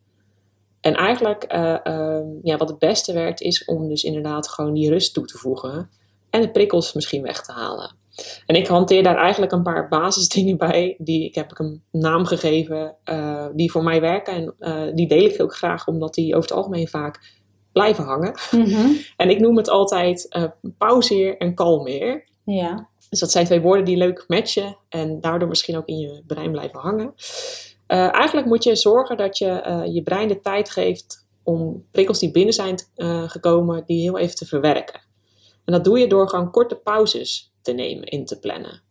[0.80, 4.90] En eigenlijk, eh, ehm, ja, wat het beste werkt, is om dus inderdaad gewoon die
[4.90, 5.90] rust toe te voegen.
[6.30, 7.96] En de prikkels misschien weg te halen.
[8.46, 10.94] En ik hanteer daar eigenlijk een paar basisdingen bij.
[10.98, 14.34] Die ik heb een naam gegeven, eh, die voor mij werken.
[14.34, 17.38] En eh, die deel ik ook graag, omdat die over het algemeen vaak
[17.78, 18.34] blijven hangen.
[18.50, 18.90] Mhm.
[19.16, 20.44] En ik noem het altijd eh,
[20.78, 22.24] pauzeer en kalmeer.
[22.44, 26.22] ja, Dus dat zijn twee woorden die leuk matchen en daardoor misschien ook in je
[26.26, 27.14] brein blijven hangen.
[27.86, 32.18] Eh, eigenlijk moet je zorgen dat je eh, je brein de tijd geeft om prikkels
[32.18, 32.78] die binnen zijn
[33.26, 35.00] gekomen, die heel even te verwerken.
[35.64, 38.82] En dat doe je door gewoon korte pauzes te nemen, in te plannen.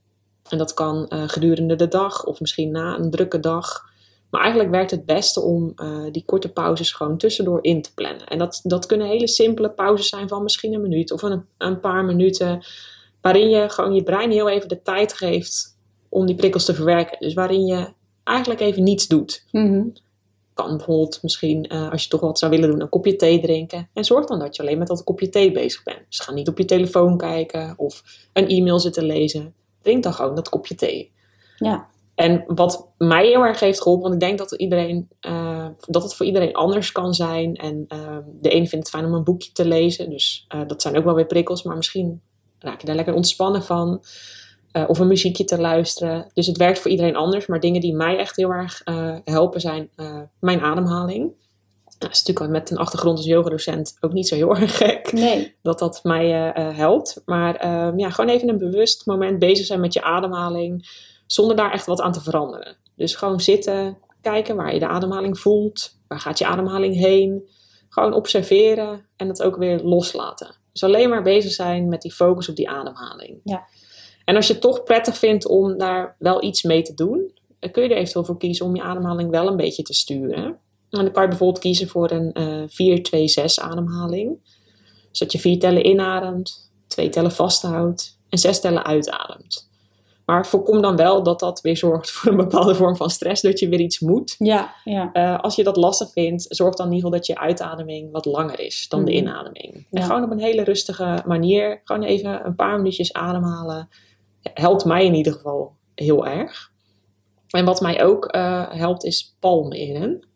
[0.50, 3.86] En dat kan gedurende de dag of misschien na een drukke dag.
[4.30, 8.28] Maar eigenlijk werkt het beste om eh, die korte pauzes gewoon tussendoor in te plannen.
[8.28, 11.80] En dat, dat kunnen hele simpele pauzes zijn van misschien een minuut of een, een
[11.80, 12.66] paar minuten.
[13.22, 15.78] Waarin je gewoon je brein heel even de tijd geeft
[16.10, 17.20] om die prikkels te verwerken.
[17.20, 19.46] Dus waarin je eigenlijk even niets doet.
[19.52, 19.84] Mhm.
[20.54, 23.90] kan bijvoorbeeld misschien, eh, als je toch wat zou willen doen, een kopje thee drinken.
[23.94, 26.02] En zorg dan dat je alleen met dat kopje thee bezig bent.
[26.10, 29.54] Dus ga niet op je telefoon kijken of een e-mail zitten lezen.
[29.82, 31.12] Drink dan gewoon dat kopje thee.
[31.58, 31.88] Ja.
[32.18, 36.16] En wat mij heel erg heeft geholpen, want ik denk dat, iedereen, uh, dat het
[36.16, 37.56] voor iedereen anders kan zijn.
[37.56, 40.10] En uh, de een vindt het fijn om een boekje te lezen.
[40.10, 42.22] Dus uh, dat zijn ook wel weer prikkels, maar misschien
[42.60, 44.04] raak je daar lekker ontspannen van.
[44.88, 46.32] of een muziekje te luisteren.
[46.34, 47.46] Dus het werkt voor iedereen anders.
[47.46, 48.82] Maar dingen die mij echt heel erg
[49.24, 49.90] helpen zijn
[50.40, 51.20] mijn ademhaling.
[51.20, 55.12] Nou, dat is natuurlijk met een achtergrond als yogadocent ook niet zo heel erg gek.
[55.12, 55.56] Nee.
[55.62, 56.30] Dat dat mij
[56.76, 57.22] helpt.
[57.26, 60.86] Maar ehm, ja, gewoon even een bewust moment bezig zijn met je ademhaling
[61.28, 62.78] zonder daar echt wat aan te veranderen.
[62.96, 65.98] Dus gewoon zitten, kijken waar je de ademhaling voelt.
[66.08, 67.50] Waar gaat je ademhaling heen?
[67.90, 70.56] Gewoon observeren en het ook weer loslaten.
[70.72, 73.40] Dus alleen maar bezig zijn met die focus op die ademhaling.
[73.44, 73.68] Ja.
[74.26, 77.72] En als je het toch prettig vindt om daar wel iets mee te doen, dan
[77.72, 80.44] kun je er eventueel voor kiezen om je ademhaling wel een beetje te sturen.
[80.90, 82.32] En dan kan je bijvoorbeeld kiezen voor een
[82.82, 84.40] uh, 4-2-6 ademhaling.
[85.10, 89.67] Dus dat je vier tellen inademt, twee tellen vasthoudt en zes tellen uitademt.
[90.28, 93.60] Maar voorkom dan wel dat dat weer zorgt voor een bepaalde vorm van stress, dat
[93.60, 94.36] je weer iets moet.
[94.38, 95.10] Ja, ja.
[95.14, 98.26] Uh, als je dat lastig vindt, zorg dan in ieder geval dat je uitademing wat
[98.26, 99.20] langer is dan de Mhm.
[99.20, 99.88] inademing.
[99.92, 103.90] En gewoon op een hele rustige manier, gewoon even een paar minuutjes ademhalen,
[104.54, 106.72] helpt mij in ieder geval heel erg.
[107.48, 110.27] En wat mij ook eh, helpt is palmeren.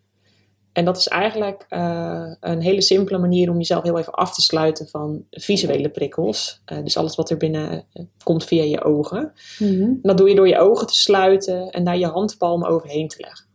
[0.72, 4.42] En dat is eigenlijk eh, een hele simpele manier om jezelf heel even af te
[4.42, 6.62] sluiten van visuele prikkels.
[6.66, 9.34] Eh, dus alles wat er binnen eh, komt via je ogen.
[9.60, 13.20] En dat doe je door je ogen te sluiten en daar je handpalm overheen te
[13.20, 13.46] leggen.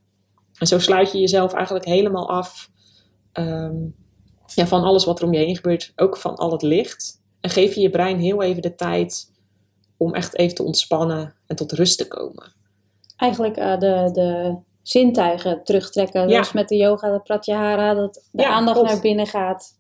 [0.58, 2.70] En zo sluit je jezelf eigenlijk helemaal af
[3.32, 3.76] ehm,
[4.54, 7.22] ja, van alles wat er om je heen gebeurt, ook van al het licht.
[7.40, 9.32] En geef je je brein heel even de tijd
[9.96, 12.54] om echt even te ontspannen en tot rust te komen.
[13.16, 14.56] Eigenlijk de, de
[14.88, 16.28] zintuigen terugtrekken.
[16.28, 16.38] Ja.
[16.38, 18.92] Dus met de yoga, de pratyahara, dat de Ja, aandacht klopt.
[18.92, 19.78] naar binnen gaat.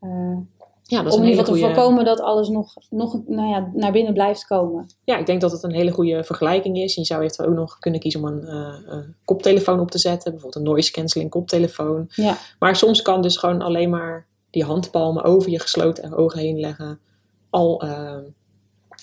[0.00, 0.36] Eh,
[0.82, 3.48] Ja, dat om is in een ieder geval te voorkomen dat alles nog, nog nou
[3.48, 4.86] ja, naar binnen blijft komen.
[5.04, 6.94] Ja, ik denk dat het een hele goede vergelijking is.
[6.94, 10.30] Je zou eventueel ook nog kunnen kiezen om een eh, koptelefoon op te zetten.
[10.32, 12.06] Bijvoorbeeld een noise cancelling koptelefoon.
[12.08, 16.60] Ja, Maar soms kan dus gewoon alleen maar die handpalmen over je gesloten ogen heen
[16.60, 17.00] leggen
[17.50, 18.16] al eh,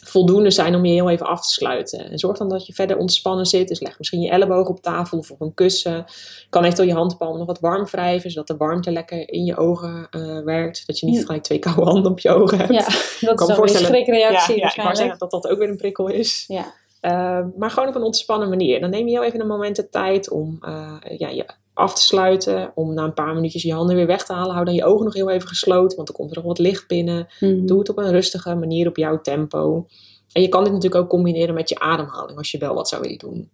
[0.08, 2.12] voldoende zijn om je heel even af te sluiten.
[2.12, 3.68] En zorg dan dat je verder ontspannen zit.
[3.68, 6.06] Dus leg misschien je elleboog op tafel of op een kussen.
[6.50, 10.08] Kan eventueel je handpalmen nog wat warm wrijven, zodat de warmte lekker in je ogen
[10.10, 10.88] eh, werkt.
[10.88, 12.74] Dat je niet gelijk twee koude handen op je ogen hebt.
[13.20, 14.98] ja dat is een schrikreactie ja, ja, ik waarschijnlijk.
[14.98, 16.46] zeggen dat dat ook weer een prikkel is.
[16.48, 16.74] Ja.
[17.02, 18.80] Uh, maar gewoon op een ontspannen manier.
[18.80, 22.01] Dan neem je heel even een moment de tijd om uh, ja, je af te
[22.01, 22.71] sluiten.
[22.75, 24.53] Om na een paar minuutjes je handen weer weg te halen.
[24.53, 26.88] Hou dan je ogen nog heel even gesloten, want er komt er nog wat licht
[26.88, 27.27] binnen.
[27.39, 27.65] Mhm.
[27.65, 29.88] Doe het op een rustige manier op jouw tempo.
[30.31, 33.01] En je kan dit natuurlijk ook combineren met je ademhaling als je wel wat zou
[33.01, 33.51] willen doen.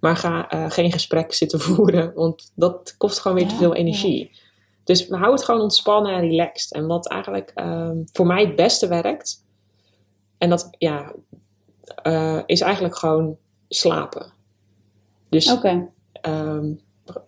[0.00, 3.74] Maar ga uh, geen gesprek zitten voeren, want dat kost gewoon weer Ja, te veel
[3.74, 4.30] energie.
[4.84, 6.72] Dus hou het gewoon ontspannen en relaxed.
[6.72, 9.44] En wat eigenlijk um, voor mij het beste werkt,
[10.38, 11.14] en dat ja,
[12.02, 13.36] uh, is eigenlijk gewoon
[13.68, 14.32] slapen.
[15.28, 15.88] Dus Oké.
[16.28, 16.80] um,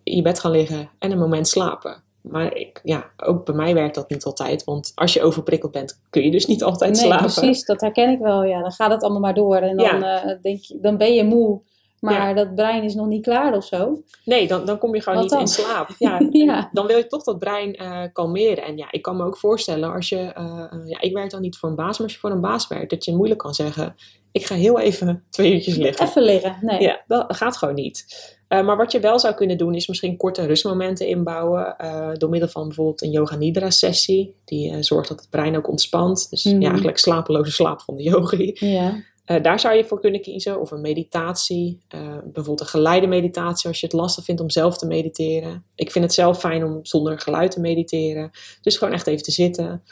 [0.02, 2.02] in je bed gaan liggen en een moment slapen.
[2.20, 4.64] Maar ik, ja, ook bij mij werkt dat niet altijd.
[4.64, 7.32] Want als je overprikkeld bent, kun je dus niet altijd Nee, slapen.
[7.32, 7.64] precies.
[7.64, 8.44] Dat herken ik wel.
[8.44, 9.56] Ja, dan gaat het allemaal maar door.
[9.56, 10.22] En dan, Ja.
[10.24, 11.60] eh, denk je, dan ben je moe.
[12.00, 12.34] Maar Ja.
[12.34, 14.02] dat brein is nog niet klaar of zo.
[14.24, 15.40] Nee, dan, dan kom je gewoon Wat niet dan?
[15.40, 15.88] in slaap.
[15.98, 16.68] Ja, Ja.
[16.72, 18.64] Dan wil je toch dat brein eh, kalmeren.
[18.64, 20.16] En ja, ik kan me ook voorstellen als je...
[20.18, 22.68] eh, ja, ik werk dan niet voor een baas, maar als je voor een baas
[22.68, 22.90] werkt...
[22.90, 23.94] dat je moeilijk kan zeggen...
[24.32, 26.06] ik ga heel even twee uurtjes liggen.
[26.06, 26.56] Even liggen.
[26.60, 26.80] Nee.
[26.80, 28.04] Ja, dat gaat gewoon niet.
[28.52, 31.74] Uh, maar wat je wel zou kunnen doen, is misschien korte rustmomenten inbouwen.
[31.80, 34.34] Uh, door middel van bijvoorbeeld een yoga nidra sessie.
[34.44, 36.30] Die uh, zorgt dat het brein ook ontspant.
[36.30, 36.60] Dus Mhm.
[36.60, 38.52] ja, eigenlijk slapeloze slaap van de yogi.
[38.54, 39.10] Ja.
[39.42, 40.60] Daar zou je voor kunnen kiezen.
[40.60, 41.78] Of een meditatie.
[42.24, 45.64] Bijvoorbeeld een geleide meditatie als je het lastig vindt om zelf te mediteren.
[45.74, 48.30] Ik vind het zelf fijn om zonder geluid te mediteren.
[48.60, 49.82] Dus gewoon echt even te zitten.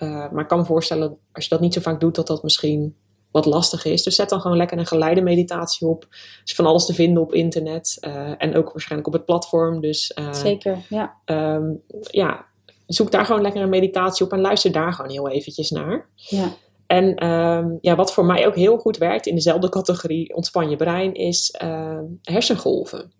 [0.00, 2.94] Maar ik kan me voorstellen, als je dat niet zo vaak doet, dat dat misschien
[3.36, 4.02] wat lastig is.
[4.02, 6.02] Dus zet dan gewoon lekker een geleide meditatie op.
[6.02, 7.98] Er is van alles te vinden op internet.
[8.00, 9.80] Uh, en ook waarschijnlijk op het platform.
[9.80, 11.16] Dus uh, Zeker, ja.
[11.24, 12.44] Um, ja,
[12.86, 14.32] zoek daar gewoon lekker een meditatie op.
[14.32, 16.08] En luister daar gewoon heel eventjes naar.
[16.14, 16.52] Ja.
[16.86, 20.76] En um, ja, wat voor mij ook heel goed werkt in dezelfde categorie ontspan je
[20.76, 23.12] brein is uh, hersengolven.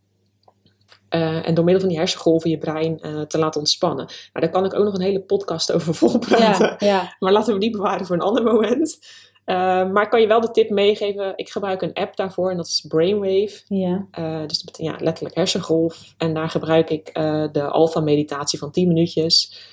[1.10, 4.04] Uh, en door middel van die hersengolven je brein uh, te laten ontspannen.
[4.06, 6.76] Nou, daar kan ik ook nog een hele podcast over volpraten.
[6.78, 7.16] Ja, ja.
[7.18, 8.98] Maar laten we die bewaren voor een ander moment.
[9.46, 9.56] Uh,
[9.90, 11.32] maar ik kan je wel de tip meegeven.
[11.36, 13.60] Ik gebruik een app daarvoor en dat is Brainwave.
[13.68, 14.06] Ja.
[14.18, 16.14] Uh, dus dat ja, letterlijk hersengolf.
[16.18, 19.64] En daar gebruik ik uh, de alfa meditatie van 10 minuutjes.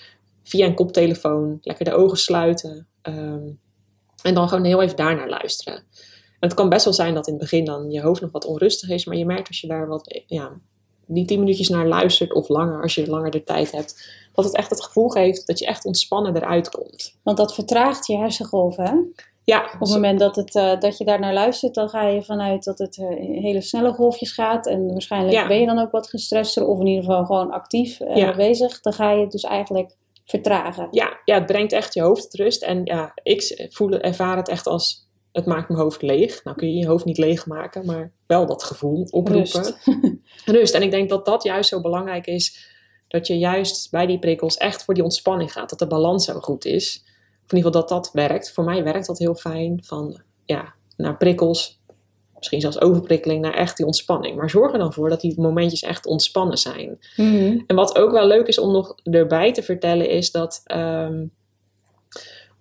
[0.44, 1.58] Via een koptelefoon.
[1.62, 2.88] Lekker de ogen sluiten.
[3.02, 3.60] Um,
[4.24, 5.76] en dan gewoon heel even daarnaar luisteren.
[6.40, 8.46] En het kan best wel zijn dat in het begin dan je hoofd nog wat
[8.46, 9.06] onrustig is.
[9.06, 10.52] Maar je merkt als je daar wat ja,
[11.06, 14.56] die tien minuutjes naar luistert of langer als je langer de tijd hebt, dat het
[14.56, 17.18] echt het gevoel geeft dat je echt ontspannen eruit komt.
[17.24, 19.24] Want dat vertraagt je hersengolven, hè?
[19.46, 22.24] Ja, Op het moment dat, het, eh, dat je daar naar luistert, dan ga je
[22.24, 23.08] vanuit dat het eh,
[23.42, 24.68] hele snelle golfjes gaat.
[24.68, 25.48] En waarschijnlijk Ja.
[25.48, 28.36] ben je dan ook wat gestresster of in ieder geval gewoon actief Ja.
[28.36, 28.82] bezig.
[28.82, 30.88] Dan ga je het dus eigenlijk vertragen.
[30.92, 32.64] ja, ja, het brengt echt je hoofd tot rust.
[32.64, 36.44] En ja, ik voel, ervaar het echt als, het maakt mijn hoofd leeg.
[36.44, 39.64] Nou kun je je hoofd niet leegmaken, maar wel dat gevoel oproepen.
[39.64, 39.78] Rust.
[40.46, 40.74] Rust.
[40.74, 42.72] En ik denk dat dat juist zo belangrijk is.
[43.08, 45.70] Dat je juist bij die prikkels echt voor die ontspanning gaat.
[45.70, 47.06] Dat de balans zo goed is.
[47.48, 48.52] In ieder geval dat dat werkt.
[48.52, 49.80] Voor mij werkt dat heel fijn.
[49.84, 51.82] Van ja, naar prikkels.
[52.36, 54.36] Misschien zelfs overprikkeling naar echt die ontspanning.
[54.36, 57.00] Maar zorg er dan voor dat die momentjes echt ontspannen zijn.
[57.16, 57.60] Mhm.
[57.68, 61.26] En wat ook wel leuk is om nog erbij te vertellen, is dat ehm,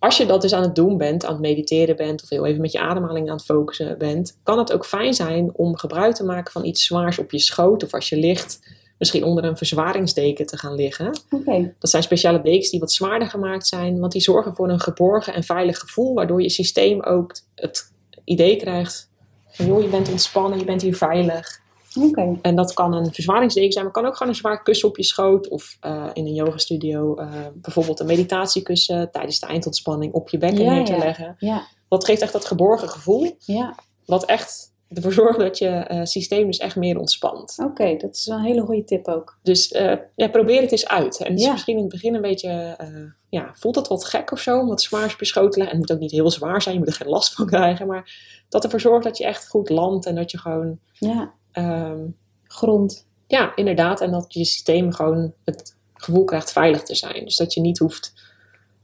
[0.03, 2.61] als je dat dus aan het doen bent, aan het mediteren bent, of heel even
[2.61, 6.25] met je ademhaling aan het focussen bent, kan het ook fijn zijn om gebruik te
[6.25, 7.85] maken van iets zwaars op je schoot.
[7.85, 8.61] Of als je ligt,
[9.03, 11.19] misschien onder een verzwaringsdeken te gaan liggen.
[11.31, 14.81] Oké, Dat zijn speciale dekens die wat zwaarder gemaakt zijn, want die zorgen voor een
[14.81, 17.93] geborgen en veilig gevoel, waardoor je systeem ook het
[18.25, 19.11] idee krijgt
[19.49, 21.61] van joh, je bent ontspannen, je bent hier veilig.
[22.01, 22.39] oké.
[22.43, 25.03] En dat kan een verzwaringsdeken zijn, maar kan ook gewoon een zwaar kussen op je
[25.05, 25.49] schoot.
[25.49, 30.65] Of eh, in een yogastudio uh, bijvoorbeeld een meditatiekussen tijdens de eindontspanning op je bekken
[30.65, 30.99] Ja, neer te ja.
[30.99, 31.37] leggen.
[31.39, 33.75] Ja, Dat geeft echt dat geborgen gevoel, ja.
[34.07, 37.57] wat echt ervoor zorgt dat je eh, systeem dus echt meer ontspant.
[37.65, 39.39] Oké, dat is wel een hele goede tip ook.
[39.43, 41.19] Dus eh, ja, probeer het eens uit.
[41.19, 41.53] En het is Ja.
[41.53, 42.89] misschien in het begin een beetje, eh,
[43.29, 45.77] ja, voelt het wat gek of zo, om wat zwaars op je schoot te leggen.
[45.77, 47.87] En het moet ook niet heel zwaar zijn, je moet er geen last van krijgen.
[47.87, 48.13] Maar
[48.49, 50.79] dat ervoor zorgt dat je echt goed landt en dat je gewoon...
[50.93, 52.01] Ja, ehm,
[52.45, 53.07] grond.
[53.27, 54.01] Ja, inderdaad.
[54.01, 57.25] En dat je systeem gewoon het gevoel krijgt veilig te zijn.
[57.25, 58.13] Dus dat je niet hoeft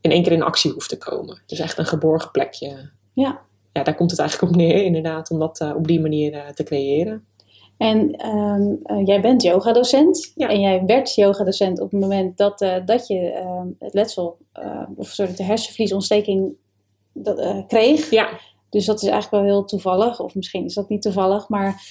[0.01, 1.43] in één keer in actie hoeft te komen.
[1.47, 2.91] Dus echt een geborgen plekje.
[3.13, 3.41] Ja.
[3.79, 6.49] Ja, daar komt het eigenlijk op neer, inderdaad, om dat eh, op die manier eh,
[6.49, 7.27] te creëren.
[7.77, 10.33] En ehm, eh, jij bent yogadocent.
[10.35, 10.49] Ja.
[10.49, 14.39] En jij werd yogadocent op het moment dat, dat je ehm, het letsel,
[14.97, 16.53] of sorry, de hersenvliesontsteking
[17.13, 18.11] dat, kreeg.
[18.11, 18.29] Ja,
[18.71, 20.21] Dus dat is eigenlijk wel heel toevallig.
[20.21, 21.49] Of misschien is dat niet toevallig.
[21.49, 21.83] Maar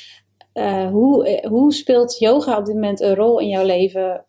[0.91, 4.25] hoe, hoe speelt yoga op dit moment een rol in jouw leven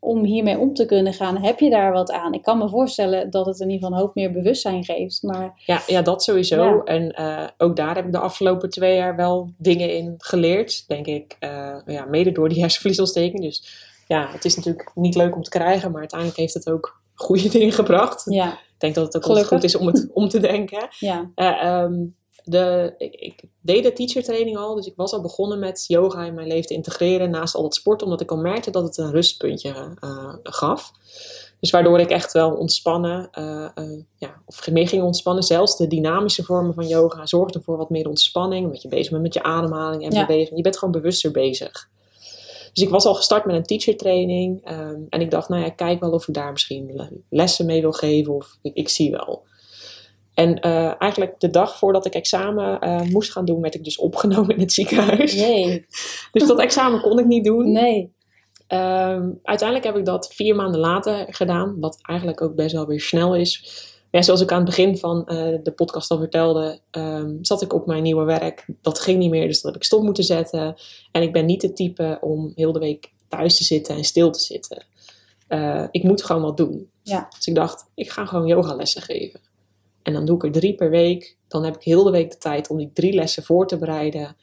[0.00, 1.42] om hiermee om te kunnen gaan?
[1.42, 2.32] Heb je daar wat aan?
[2.32, 5.22] Ik kan me voorstellen dat het in ieder geval een hoop meer bewustzijn geeft.
[5.22, 6.64] Maar ja, ja, dat sowieso.
[6.64, 6.82] Ja.
[6.84, 11.06] En eh, ook daar heb ik de afgelopen twee jaar wel dingen in geleerd, denk
[11.06, 11.36] ik.
[11.38, 13.42] Eh, ja, mede door die hersenvliesontsteking.
[13.42, 17.00] Dus ja, het is natuurlijk niet leuk om te krijgen, maar uiteindelijk heeft het ook
[17.14, 18.24] goede dingen gebracht.
[18.26, 20.88] ja, Ik denk dat het ook goed is om het om te denken.
[20.98, 21.94] ja, Eh, ehm,
[22.44, 26.24] de, ik, ik deed de teacher training al, dus ik was al begonnen met yoga
[26.24, 28.96] in mijn leven te integreren naast al het sporten, omdat ik al merkte dat het
[28.96, 30.92] een rustpuntje eh, gaf.
[31.60, 35.42] Dus waardoor ik echt wel ontspannen, eh, eh, ja, of meer ging ontspannen.
[35.42, 39.22] Zelfs de dynamische vormen van yoga zorgden voor wat meer ontspanning, omdat je bezig bent
[39.22, 40.26] met je ademhaling en Ja.
[40.26, 40.56] beweging.
[40.56, 41.88] Je bent gewoon bewuster bezig.
[42.72, 45.66] Dus ik was al gestart met een teacher training ehm, en ik dacht, nou ja,
[45.66, 48.88] ik kijk wel of ik daar misschien le- lessen mee wil geven of ik, ik
[48.88, 49.42] zie wel.
[50.40, 53.98] En eh, eigenlijk de dag voordat ik examen eh, moest gaan doen, werd ik dus
[54.08, 55.32] opgenomen in het ziekenhuis.
[55.32, 55.86] jee,
[56.32, 57.72] Dus dat examen kon ik niet doen.
[57.72, 58.12] nee,
[58.70, 63.00] Ehm, uiteindelijk heb ik dat vier maanden later gedaan, wat eigenlijk ook best wel weer
[63.00, 63.64] snel is.
[64.10, 67.72] Ja, zoals ik aan het begin van eh, de podcast al vertelde, ehm, zat ik
[67.72, 68.66] op mijn nieuwe werk.
[68.82, 70.74] Dat ging niet meer, dus dat heb ik stop moeten zetten.
[71.12, 74.30] En ik ben niet de type om heel de week thuis te zitten en stil
[74.30, 74.84] te zitten.
[75.90, 76.90] Ik moet gewoon wat doen.
[77.02, 77.28] Ja.
[77.36, 79.40] Dus ik dacht, ik ga gewoon yogalessen geven.
[80.02, 81.36] En dan doe ik er drie per week.
[81.48, 84.36] Dan heb ik heel de week de tijd om die drie lessen voor te bereiden.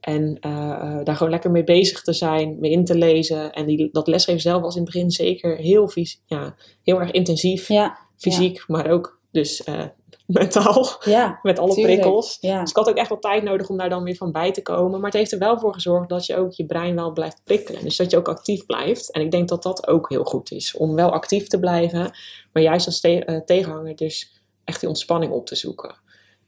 [0.00, 3.52] En eh, eh, daar gewoon lekker mee bezig te zijn, mee in te lezen.
[3.52, 7.10] En die, dat lesgeven zelf was in het begin zeker heel, vies, ja, heel erg
[7.10, 7.68] intensief.
[7.68, 9.84] ja, Fysiek, maar ook dus eh,
[10.26, 10.86] mentaal.
[11.04, 12.00] ja, Met alle tuurlijk.
[12.00, 12.40] prikkels.
[12.40, 14.62] Dus ik had ook echt wel tijd nodig om daar dan weer van bij te
[14.62, 15.00] komen.
[15.00, 17.82] Maar het heeft er wel voor gezorgd dat je ook je brein wel blijft prikkelen.
[17.82, 19.12] Dus dat je ook actief blijft.
[19.12, 20.76] En ik denk dat dat ook heel goed is.
[20.76, 22.10] Om wel actief te blijven.
[22.52, 24.37] Maar juist als te- tegenhanger dus
[24.68, 25.94] echt die ontspanning op te zoeken.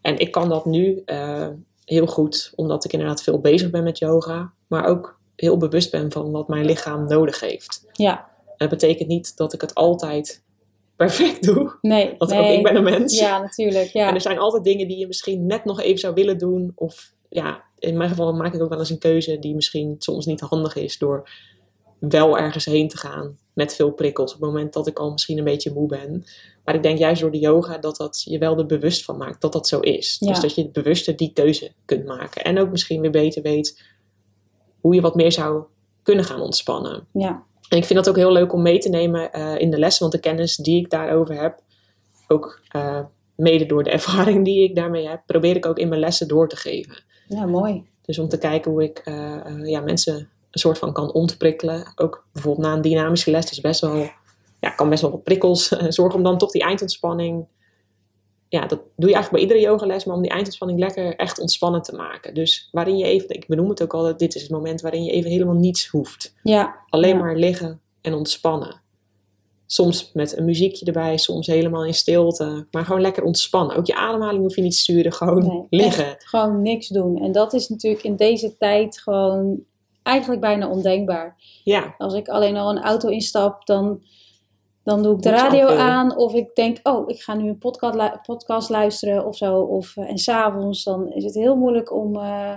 [0.00, 1.48] En ik kan dat nu eh,
[1.84, 2.52] heel goed.
[2.54, 4.52] Omdat ik inderdaad veel bezig ben met yoga.
[4.66, 7.84] Maar ook heel bewust ben van wat mijn lichaam nodig heeft.
[7.92, 10.42] ja, En dat betekent niet dat ik het altijd
[10.96, 11.78] perfect doe.
[11.80, 12.40] nee, Want nee.
[12.40, 13.18] ook ik ben een mens.
[13.18, 14.08] Ja, natuurlijk, ja.
[14.08, 16.72] En er zijn altijd dingen die je misschien net nog even zou willen doen.
[16.74, 20.26] Of ja, in mijn geval maak ik ook wel eens een keuze die misschien soms
[20.26, 20.98] niet handig is.
[20.98, 21.28] Door
[22.00, 24.34] wel ergens heen te gaan met veel prikkels.
[24.34, 26.24] Op het moment dat ik al misschien een beetje moe ben.
[26.64, 29.40] Maar ik denk juist door de yoga dat dat je wel er bewust van maakt
[29.40, 30.16] dat dat zo is.
[30.20, 30.28] Ja.
[30.28, 32.44] Dus dat je bewuster die keuze kunt maken.
[32.44, 33.82] En ook misschien weer beter weet
[34.80, 35.62] hoe je wat meer zou
[36.02, 37.06] kunnen gaan ontspannen.
[37.12, 39.78] ja, En ik vind dat ook heel leuk om mee te nemen eh, in de
[39.78, 41.62] lessen, want de kennis die ik daarover heb,
[42.28, 43.00] ook eh,
[43.34, 46.48] mede door de ervaring die ik daarmee heb, probeer ik ook in mijn lessen door
[46.48, 47.02] te geven.
[47.28, 47.88] ja, mooi.
[48.02, 51.92] Dus om te kijken hoe ik eh, ja, mensen een soort van kan ontprikkelen.
[51.96, 53.96] Ook bijvoorbeeld na een dynamische les is best wel,
[54.60, 57.46] ja, kan best wel wat prikkels zorgen om dan toch die eindontspanning.
[58.48, 61.82] Ja, dat doe je eigenlijk bij iedere yogales, maar om die eindontspanning lekker echt ontspannen
[61.82, 62.34] te maken.
[62.34, 65.10] Dus waarin je even, ik benoem het ook al, dit is het moment waarin je
[65.10, 66.34] even helemaal niets hoeft.
[66.42, 66.76] Ja.
[66.88, 67.22] Alleen Ja.
[67.22, 68.80] maar liggen en ontspannen.
[69.66, 72.66] Soms met een muziekje erbij, soms helemaal in stilte.
[72.70, 73.76] Maar gewoon lekker ontspannen.
[73.76, 76.14] Ook je ademhaling hoef je niet te sturen, gewoon Nee, liggen.
[76.18, 77.18] gewoon niks doen.
[77.18, 79.60] En dat is natuurlijk in deze tijd gewoon
[80.10, 81.36] eigenlijk bijna ondenkbaar.
[81.64, 84.02] Ja, Als ik alleen al een auto instap, dan,
[84.84, 86.16] dan doe ik de radio aan.
[86.16, 89.56] Of ik denk, oh, ik ga nu een podcast, lu- podcast luisteren of zo.
[89.60, 92.54] Of, eh, en s'avonds, dan is het heel moeilijk om, eh,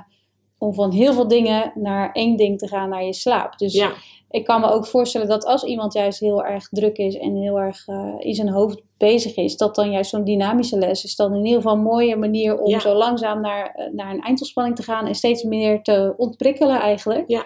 [0.58, 3.58] om van heel veel dingen naar één ding te gaan, naar je slaap.
[3.58, 3.92] Dus ja,
[4.34, 7.60] ik kan me ook voorstellen dat als iemand juist heel erg druk is en heel
[7.60, 11.34] erg eh, in zijn hoofd bezig is, dat dan juist zo'n dynamische les is dan
[11.34, 12.80] in ieder geval een mooie manier om Ja.
[12.80, 17.24] zo langzaam naar, eh, naar een eindontspanning te gaan en steeds meer te ontprikkelen eigenlijk.
[17.28, 17.46] Ja.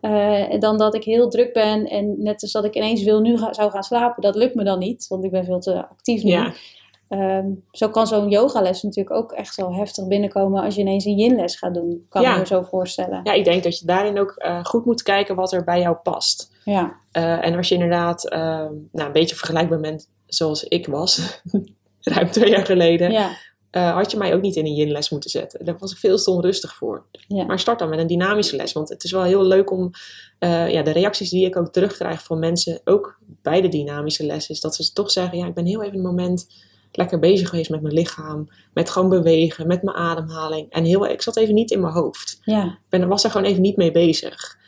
[0.00, 3.38] Eh, dan dat ik heel druk ben en net als dat ik ineens wil nu
[3.38, 6.22] ga- zou gaan slapen, dat lukt me dan niet, want ik ben veel te actief
[6.22, 6.30] nu.
[6.30, 6.52] ja,
[7.10, 11.16] Ehm, zo kan zo'n yogales natuurlijk ook echt zo heftig binnenkomen als je ineens een
[11.18, 12.32] yin-les gaat doen, kan Ja.
[12.32, 13.20] ik me zo voorstellen.
[13.22, 15.96] ja, ik denk dat je daarin ook eh, goed moet kijken wat er bij jou
[15.96, 16.50] past.
[16.64, 18.40] Ja, Eh, en als je inderdaad eh,
[18.92, 21.40] nou, een beetje vergelijkbaar bent zoals ik was,
[22.00, 23.30] ruim twee jaar geleden, ja,
[23.70, 25.64] eh, had je mij ook niet in een yin-les moeten zetten.
[25.64, 27.04] Daar was ik veel te onrustig voor.
[27.28, 27.44] ja.
[27.44, 28.72] Maar start dan met een dynamische les.
[28.72, 29.90] Want het is wel heel leuk om
[30.38, 34.60] ja, de reacties die ik ook terugkrijg van mensen, ook bij de dynamische les, is
[34.60, 36.46] dat ze toch zeggen: Ja, ik ben heel even een moment
[36.92, 40.70] lekker bezig geweest met mijn lichaam, met gewoon bewegen, met mijn ademhaling.
[40.70, 42.38] En heel, ik zat even niet in mijn hoofd.
[42.44, 42.64] ja.
[42.64, 44.58] Ik ben, was er gewoon even niet mee bezig.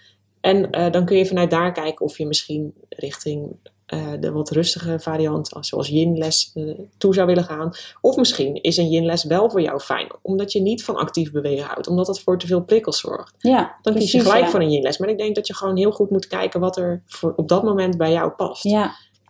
[0.41, 3.57] En eh, dan kun je vanuit daar kijken of je misschien richting
[3.87, 6.65] eh, de wat rustige variant, als- zoals yin-les, eh,
[6.99, 7.71] toe zou willen gaan.
[8.01, 11.65] Of misschien is een yin-les wel voor jou fijn, omdat je niet van actief bewegen
[11.67, 13.35] houdt, omdat het voor te veel prikkels zorgt.
[13.39, 14.51] Ja, Dan kies je gelijk ja.
[14.51, 14.99] voor een yin-les.
[14.99, 17.63] Maar ik denk dat je gewoon heel goed moet kijken wat er voor, op dat
[17.63, 18.63] moment bij jou past.
[18.63, 18.83] Ja,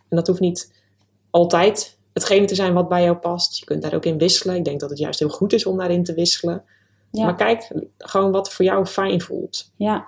[0.09, 0.72] En dat hoeft niet
[1.31, 3.59] altijd hetgene te zijn wat bij jou past.
[3.59, 4.57] Je kunt daar ook in wisselen.
[4.57, 6.64] Ik denk dat het juist heel goed is om daarin te wisselen.
[7.11, 9.70] ja, Maar kijk gewoon wat voor jou fijn voelt.
[9.77, 10.07] ja,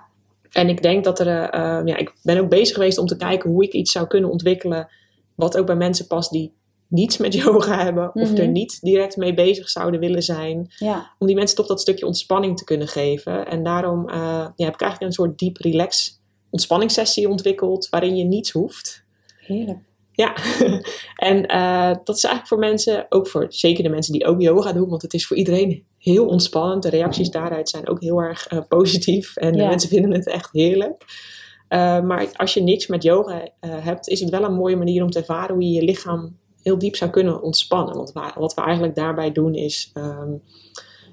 [0.51, 3.17] En ik denk dat er, eh, eh, ja, ik ben ook bezig geweest om te
[3.17, 4.89] kijken hoe ik iets zou kunnen ontwikkelen.
[5.35, 6.53] Wat ook bij mensen past die
[6.87, 8.15] niets met yoga hebben.
[8.15, 8.41] Of Mhm.
[8.41, 10.67] er niet direct mee bezig zouden willen zijn.
[10.77, 13.47] ja, Om die mensen toch dat stukje ontspanning te kunnen geven.
[13.47, 14.15] En daarom eh,
[14.55, 17.89] ja, heb ik eigenlijk een soort deep relax ontspanningssessie ontwikkeld.
[17.89, 19.03] Waarin je niets hoeft.
[19.37, 19.79] heerlijk.
[20.15, 20.35] Ja,
[21.29, 24.73] en eh, dat is eigenlijk voor mensen, ook voor zeker de mensen die ook yoga
[24.73, 26.83] doen, want het is voor iedereen heel ontspannend.
[26.83, 30.49] De reacties daaruit zijn ook heel erg eh, positief en de mensen vinden het echt
[30.51, 31.03] heerlijk.
[31.67, 35.09] Eh, maar als je niks met yoga hebt, is het wel een mooie manier om
[35.09, 37.95] te ervaren hoe je je lichaam heel diep zou kunnen ontspannen.
[37.95, 40.31] Want wa- wat we eigenlijk daarbij doen is, ehm,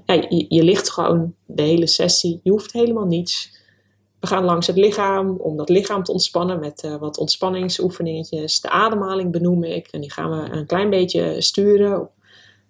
[0.06, 3.60] ja, je, je ligt gewoon de hele sessie, je hoeft helemaal niets.
[4.22, 8.60] We gaan langs het lichaam om dat lichaam te ontspannen met eh, wat ontspanningsoefeningetjes.
[8.60, 12.08] De ademhaling benoem ik en die gaan we een klein beetje sturen,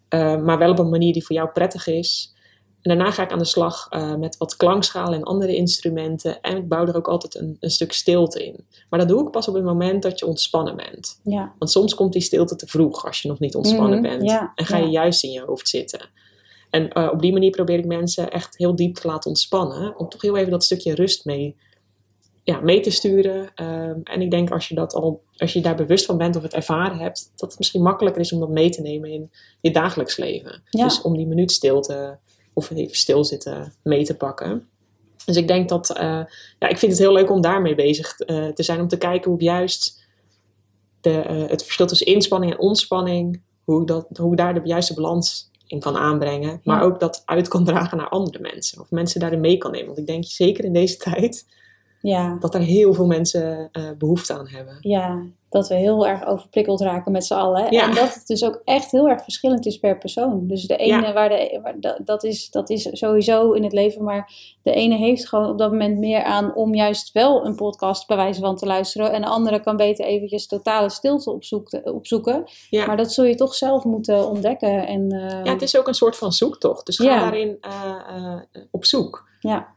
[0.08, 2.34] eh, maar wel op een manier die voor jou prettig is.
[2.82, 6.40] En daarna ga ik aan de slag eh, met wat klankschalen en andere instrumenten.
[6.40, 8.66] En ik bouw er ook altijd een, een stuk stilte in.
[8.90, 11.20] Maar dat doe ik pas op het moment dat je ontspannen bent.
[11.24, 14.22] Ja, Want soms komt die stilte te vroeg als je nog niet ontspannen Mhm, bent.
[14.30, 14.90] ja, en ga je ja.
[14.90, 16.00] juist in je hoofd zitten.
[16.72, 19.98] En eh, op die manier probeer ik mensen echt heel diep te laten ontspannen.
[19.98, 21.56] Om toch heel even dat stukje rust mee,
[22.44, 23.50] ja, mee te sturen.
[23.54, 26.42] Ehm, en ik denk als je, dat al, als je daar bewust van bent of
[26.42, 29.30] het ervaren hebt, dat het misschien makkelijker is om dat mee te nemen in
[29.60, 30.62] je dagelijks leven.
[30.70, 30.84] Ja.
[30.84, 32.18] Dus om die minuut stilte
[32.52, 34.68] of even stilzitten mee te pakken.
[35.24, 36.24] Dus ik denk dat, eh,
[36.58, 38.80] ja, ik vind het heel leuk om daarmee bezig eh, te zijn.
[38.80, 40.02] Om te kijken hoe juist
[41.00, 45.50] de, eh, het verschil tussen inspanning en ontspanning, hoe dat, hoe daar de juiste balans
[45.72, 46.60] in kan aanbrengen.
[46.64, 46.84] Maar Ja.
[46.84, 48.80] ook dat uit kan dragen naar andere mensen.
[48.80, 49.86] Of mensen daarin mee kan nemen.
[49.86, 51.46] Want ik denk zeker in deze tijd
[52.02, 54.76] ja, dat er heel veel mensen eh, behoefte aan hebben.
[54.80, 57.72] ja, dat we heel erg overprikkeld raken met z'n allen.
[57.72, 57.88] Ja.
[57.88, 60.46] En dat het dus ook echt heel erg verschillend is per persoon.
[60.46, 61.12] Dus de ene, Ja.
[61.12, 64.96] waar de, waar, dat, dat, is, dat is sowieso in het leven, maar de ene
[64.96, 68.56] heeft gewoon op dat moment meer aan om juist wel een podcast bij wijze van
[68.56, 69.12] te luisteren.
[69.12, 71.94] En de andere kan beter eventjes totale stilte opzoeken.
[71.94, 72.44] opzoeken.
[72.70, 72.86] Ja.
[72.86, 74.86] Maar dat zul je toch zelf moeten ontdekken.
[74.86, 76.86] En, eh, Ja, het is ook een soort van zoektocht.
[76.86, 78.36] Dus ga daarin eh,
[78.70, 79.28] op zoek.
[79.40, 79.68] ja,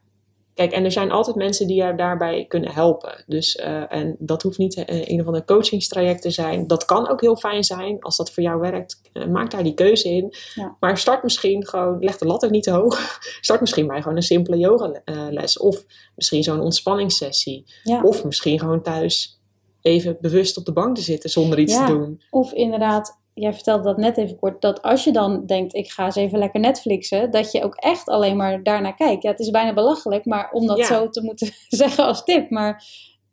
[0.56, 3.24] Kijk, en er zijn altijd mensen die jou daarbij kunnen helpen.
[3.28, 6.68] Dus, eh, en dat hoeft niet eh, een of ander coachingstraject te zijn.
[6.68, 9.01] Dat kan ook heel fijn zijn als dat voor jou werkt.
[9.14, 10.34] eh, maak daar die keuze in.
[10.56, 10.76] Ja.
[10.80, 13.18] Maar start misschien gewoon, leg de lat ook niet te hoog.
[13.41, 15.60] Start misschien bij gewoon een simpele yogales.
[15.60, 15.86] Of
[16.16, 17.64] misschien zo'n ontspanningssessie.
[17.84, 18.01] ja.
[18.03, 19.39] Of misschien gewoon thuis
[19.82, 21.86] even bewust op de bank te zitten zonder iets Ja.
[21.86, 22.22] te doen.
[22.30, 26.05] Of inderdaad jij vertelde dat net even kort, dat als je dan denkt, ik ga
[26.05, 29.23] eens even lekker Netflixen, dat je ook echt alleen maar daarnaar kijkt.
[29.23, 30.86] Ja, het is bijna belachelijk, maar om dat Ja.
[30.86, 32.49] zo te moeten zeggen als tip.
[32.49, 32.83] Maar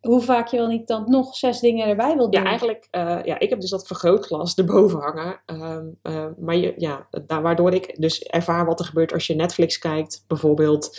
[0.00, 2.42] hoe vaak je wel niet dan nog zes dingen erbij wil doen.
[2.42, 5.40] Ja, eigenlijk, eh, ja, ik heb dus dat vergrootglas erboven hangen.
[5.46, 9.34] Ehm, eh, maar je, ja, daar, waardoor ik dus ervaar wat er gebeurt als je
[9.34, 10.98] Netflix kijkt, bijvoorbeeld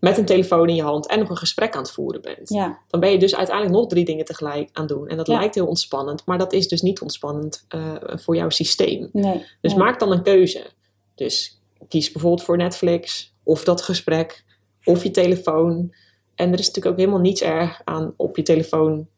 [0.00, 2.48] met een telefoon in je hand en nog een gesprek aan het voeren bent.
[2.48, 5.08] Ja, Dan ben je dus uiteindelijk nog drie dingen tegelijk aan het doen.
[5.08, 5.38] En dat Ja.
[5.38, 9.08] lijkt heel ontspannend, maar dat is dus niet ontspannend eh, voor jouw systeem.
[9.12, 9.44] nee.
[9.60, 9.82] Dus nee.
[9.84, 10.66] maak dan een keuze.
[11.14, 14.44] Dus kies bijvoorbeeld voor Netflix of dat gesprek
[14.84, 15.94] of je telefoon.
[16.34, 19.08] En er is natuurlijk ook helemaal niets erg aan op je telefoon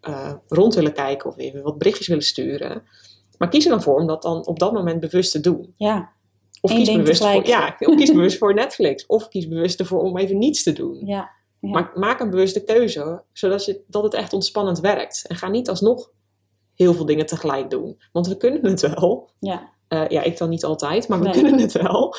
[0.00, 2.82] eh, rond willen kijken of even wat berichtjes willen sturen.
[3.38, 5.74] Maar kies er dan voor om dat dan op dat moment bewust te doen.
[5.76, 6.12] Ja,
[6.60, 9.06] Of kies, bewust voor, ja, of kies bewust voor Netflix.
[9.06, 11.06] Of kies bewust ervoor om even niets te doen.
[11.06, 11.30] ja,
[11.94, 15.24] maak een bewuste keuze, zodat je, dat het echt ontspannend werkt.
[15.28, 16.10] En ga niet alsnog
[16.74, 18.00] heel veel dingen tegelijk doen.
[18.12, 19.30] Want we kunnen het wel.
[19.38, 19.68] ja.
[19.88, 21.32] Eh, ja, ik dan niet altijd, maar we Nee.
[21.42, 22.14] kunnen het wel.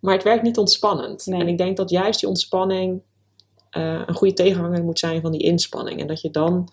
[0.00, 1.26] Maar het werkt niet ontspannend.
[1.26, 1.40] Nee.
[1.40, 3.02] En ik denk dat juist die ontspanning
[3.70, 6.00] eh, een goede tegenhanger moet zijn van die inspanning.
[6.00, 6.72] En dat je dan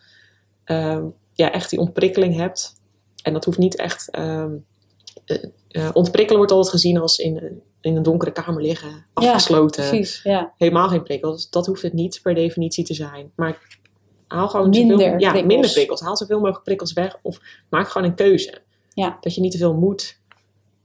[0.63, 2.73] ehm, ja, echt die ontprikkeling hebt.
[3.23, 4.09] En dat hoeft niet echt.
[4.11, 4.51] ehm,
[5.29, 9.87] eh, eh, ontprikkelen wordt altijd gezien als in, in een donkere kamer liggen, afgesloten.
[9.87, 10.53] Precies, ja.
[10.57, 11.49] Helemaal geen prikkels.
[11.49, 13.31] Dat hoeft het niet per definitie te zijn.
[13.35, 13.79] Maar
[14.27, 15.53] haal gewoon Minder zoveel, ja, prikkels.
[15.53, 16.01] minder prikkels.
[16.01, 17.17] Haal zoveel mogelijk prikkels weg.
[17.21, 18.61] Of maak gewoon een keuze.
[18.93, 19.17] Ja.
[19.21, 20.19] Dat je niet te veel moet.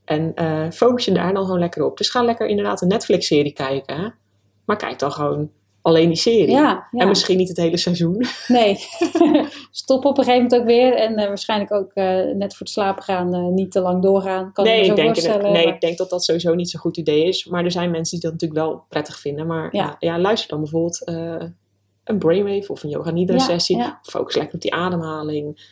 [0.04, 1.96] En eh, focus je daar dan gewoon lekker op.
[1.96, 4.14] Dus ga lekker inderdaad een Netflix-serie kijken.
[4.64, 5.50] Maar kijk dan gewoon
[5.84, 6.50] alleen die serie.
[6.50, 7.00] Ja, ja.
[7.00, 8.24] En misschien niet het hele seizoen.
[8.48, 8.78] Nee.
[9.70, 10.94] Stop op een gegeven moment ook weer.
[10.94, 12.04] En eh, waarschijnlijk ook eh,
[12.34, 14.52] net voor het slapen gaan eh, niet te lang doorgaan.
[14.52, 15.52] Kan nee, ik me ik zo denk, voorstellen.
[15.52, 17.44] nee maar- ik denk dat dat sowieso niet zo'n goed idee is.
[17.44, 19.46] Maar er zijn mensen die dat natuurlijk wel prettig vinden.
[19.46, 19.68] Maar
[19.98, 20.18] Ja.
[20.18, 21.02] luister dan bijvoorbeeld
[22.04, 23.84] een brainwave of een yoga nidra sessie.
[24.02, 25.70] Focus lekker op die ademhaling.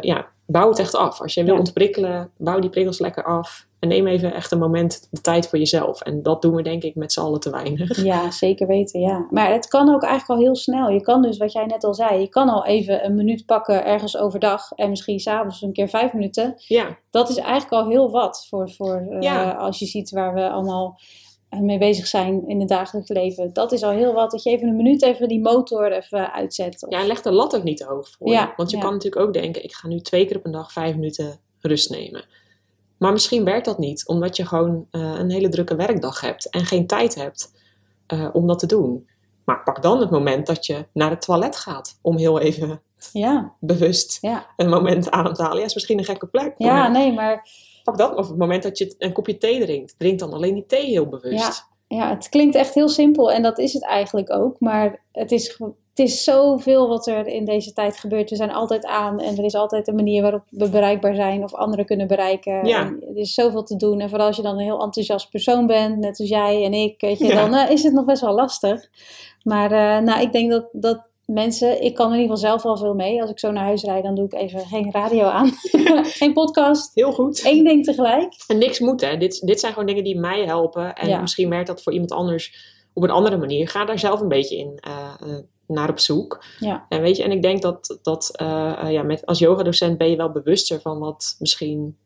[0.00, 1.20] Ja, bouw het echt af.
[1.20, 3.66] Als je wil ontprikkelen, bouw die prikkels lekker af.
[3.80, 6.00] En neem even echt een moment de tijd voor jezelf.
[6.00, 8.02] En dat doen we denk ik met z'n allen te weinig.
[8.02, 9.26] Ja, zeker weten, ja.
[9.30, 10.88] Maar het kan ook eigenlijk al heel snel.
[10.88, 13.84] Je kan dus, wat jij net al zei, je kan al even een minuut pakken
[13.84, 16.54] ergens overdag en misschien s'avonds een keer vijf minuten.
[16.56, 20.50] Ja, Dat is eigenlijk al heel wat voor, voor eh, als je ziet waar we
[20.50, 21.00] allemaal
[21.58, 23.52] mee bezig zijn in het dagelijks leven.
[23.52, 26.84] Dat is al heel wat, dat je even een minuut even die motor even uitzet.
[26.86, 28.28] Of- ja en leg de lat ook niet te hoog voor.
[28.28, 28.82] Ja, Want je ja.
[28.82, 31.90] kan natuurlijk ook denken, ik ga nu twee keer op een dag vijf minuten rust
[31.90, 32.24] nemen.
[33.00, 36.64] Maar misschien werkt dat niet, omdat je gewoon eh, een hele drukke werkdag hebt en
[36.64, 37.52] geen tijd hebt
[38.06, 39.08] eh, om dat te doen.
[39.44, 42.82] Maar pak dan het moment dat je naar het toilet gaat, om heel even
[43.12, 44.46] ja, bewust ja.
[44.56, 45.58] een moment adem te halen.
[45.58, 46.54] Ja, is misschien een gekke plek.
[46.58, 47.48] ja, maar nee, maar
[47.84, 49.94] Pak dat, of het moment dat je een kopje thee drinkt.
[49.98, 51.66] Drink dan alleen die thee heel bewust.
[51.86, 54.60] ja, het klinkt echt heel simpel en dat is het eigenlijk ook.
[54.60, 55.60] Maar het is,
[56.00, 58.30] is zoveel wat er in deze tijd gebeurt.
[58.30, 61.54] We zijn altijd aan en er is altijd een manier waarop we bereikbaar zijn of
[61.54, 62.66] anderen kunnen bereiken.
[62.66, 62.80] Ja.
[62.86, 64.00] En er is zoveel te doen.
[64.00, 67.00] En vooral als je dan een heel enthousiast persoon bent, net als jij en ik,
[67.00, 67.34] weet je, Ja.
[67.48, 68.88] dan eh, is het nog best wel lastig.
[69.42, 72.76] Maar eh, nou, ik denk dat, dat mensen, ik kan in ieder geval zelf al
[72.76, 73.20] veel mee.
[73.20, 75.50] Als ik zo naar huis rijd, dan doe ik even geen radio aan,
[76.20, 76.94] geen podcast.
[76.94, 77.44] Heel goed.
[77.44, 78.34] Eén ding tegelijk.
[78.46, 79.16] En niks moet, hè.
[79.16, 80.94] Dit, dit zijn gewoon dingen die mij helpen.
[80.94, 81.20] En Ja.
[81.20, 83.68] misschien werkt dat voor iemand anders op een andere manier.
[83.68, 85.14] Ga daar zelf een beetje in eh,
[85.70, 86.44] naar op zoek.
[86.58, 86.86] Ja.
[86.88, 90.16] En weet je, en ik denk dat, dat eh, ja, met, als yogadocent ben je
[90.16, 91.96] wel bewuster van wat misschien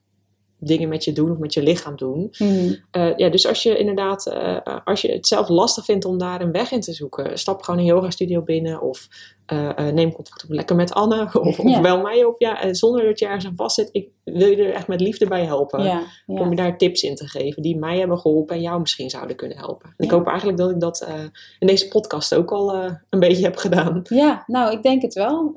[0.67, 2.29] dingen met je doen of met je lichaam doen.
[2.37, 2.77] Hmm.
[2.91, 6.41] Eh, ja, dus als je inderdaad, eh, als je het zelf lastig vindt om daar
[6.41, 9.09] een weg in te zoeken, stap gewoon een yoga studio binnen of
[9.47, 12.41] eh, neem contact op lekker met Anne of, of bel mij op.
[12.41, 13.89] Ja, zonder dat je ergens aan vastzit.
[13.93, 15.83] Ik wil je er echt met liefde bij helpen.
[15.85, 19.11] Ja, Om je daar tips in te geven die mij hebben geholpen en jou misschien
[19.11, 19.95] zouden kunnen helpen.
[19.97, 21.09] En ik hoop eigenlijk dat ik dat
[21.59, 22.75] in deze podcast ook al
[23.11, 24.03] een beetje heb gedaan.
[24.05, 25.53] ja, nou, ik denk het wel.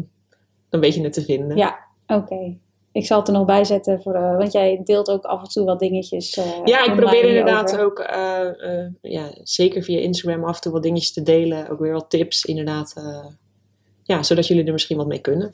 [0.68, 1.56] dan weet je het te vinden.
[1.56, 1.78] Ja.
[2.06, 2.56] Oké.
[2.92, 5.48] Ik zal het er nog bij zetten, voor, eh, want jij deelt ook af en
[5.48, 6.36] toe wat dingetjes.
[6.36, 10.82] eh, Ja, ik probeer inderdaad ook, eh, ja, zeker via Instagram af en toe wat
[10.82, 11.68] dingetjes te delen.
[11.68, 12.94] Ook weer wat tips, inderdaad.
[14.02, 15.52] ja, zodat jullie er misschien wat mee kunnen.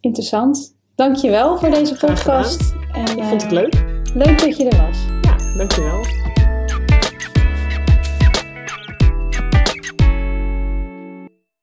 [0.00, 0.76] Interessant.
[0.94, 2.74] Dankjewel voor deze podcast.
[2.92, 3.74] En, Ik vond het leuk.
[4.14, 4.98] Leuk dat je er was.
[5.22, 6.17] Ja, dankjewel.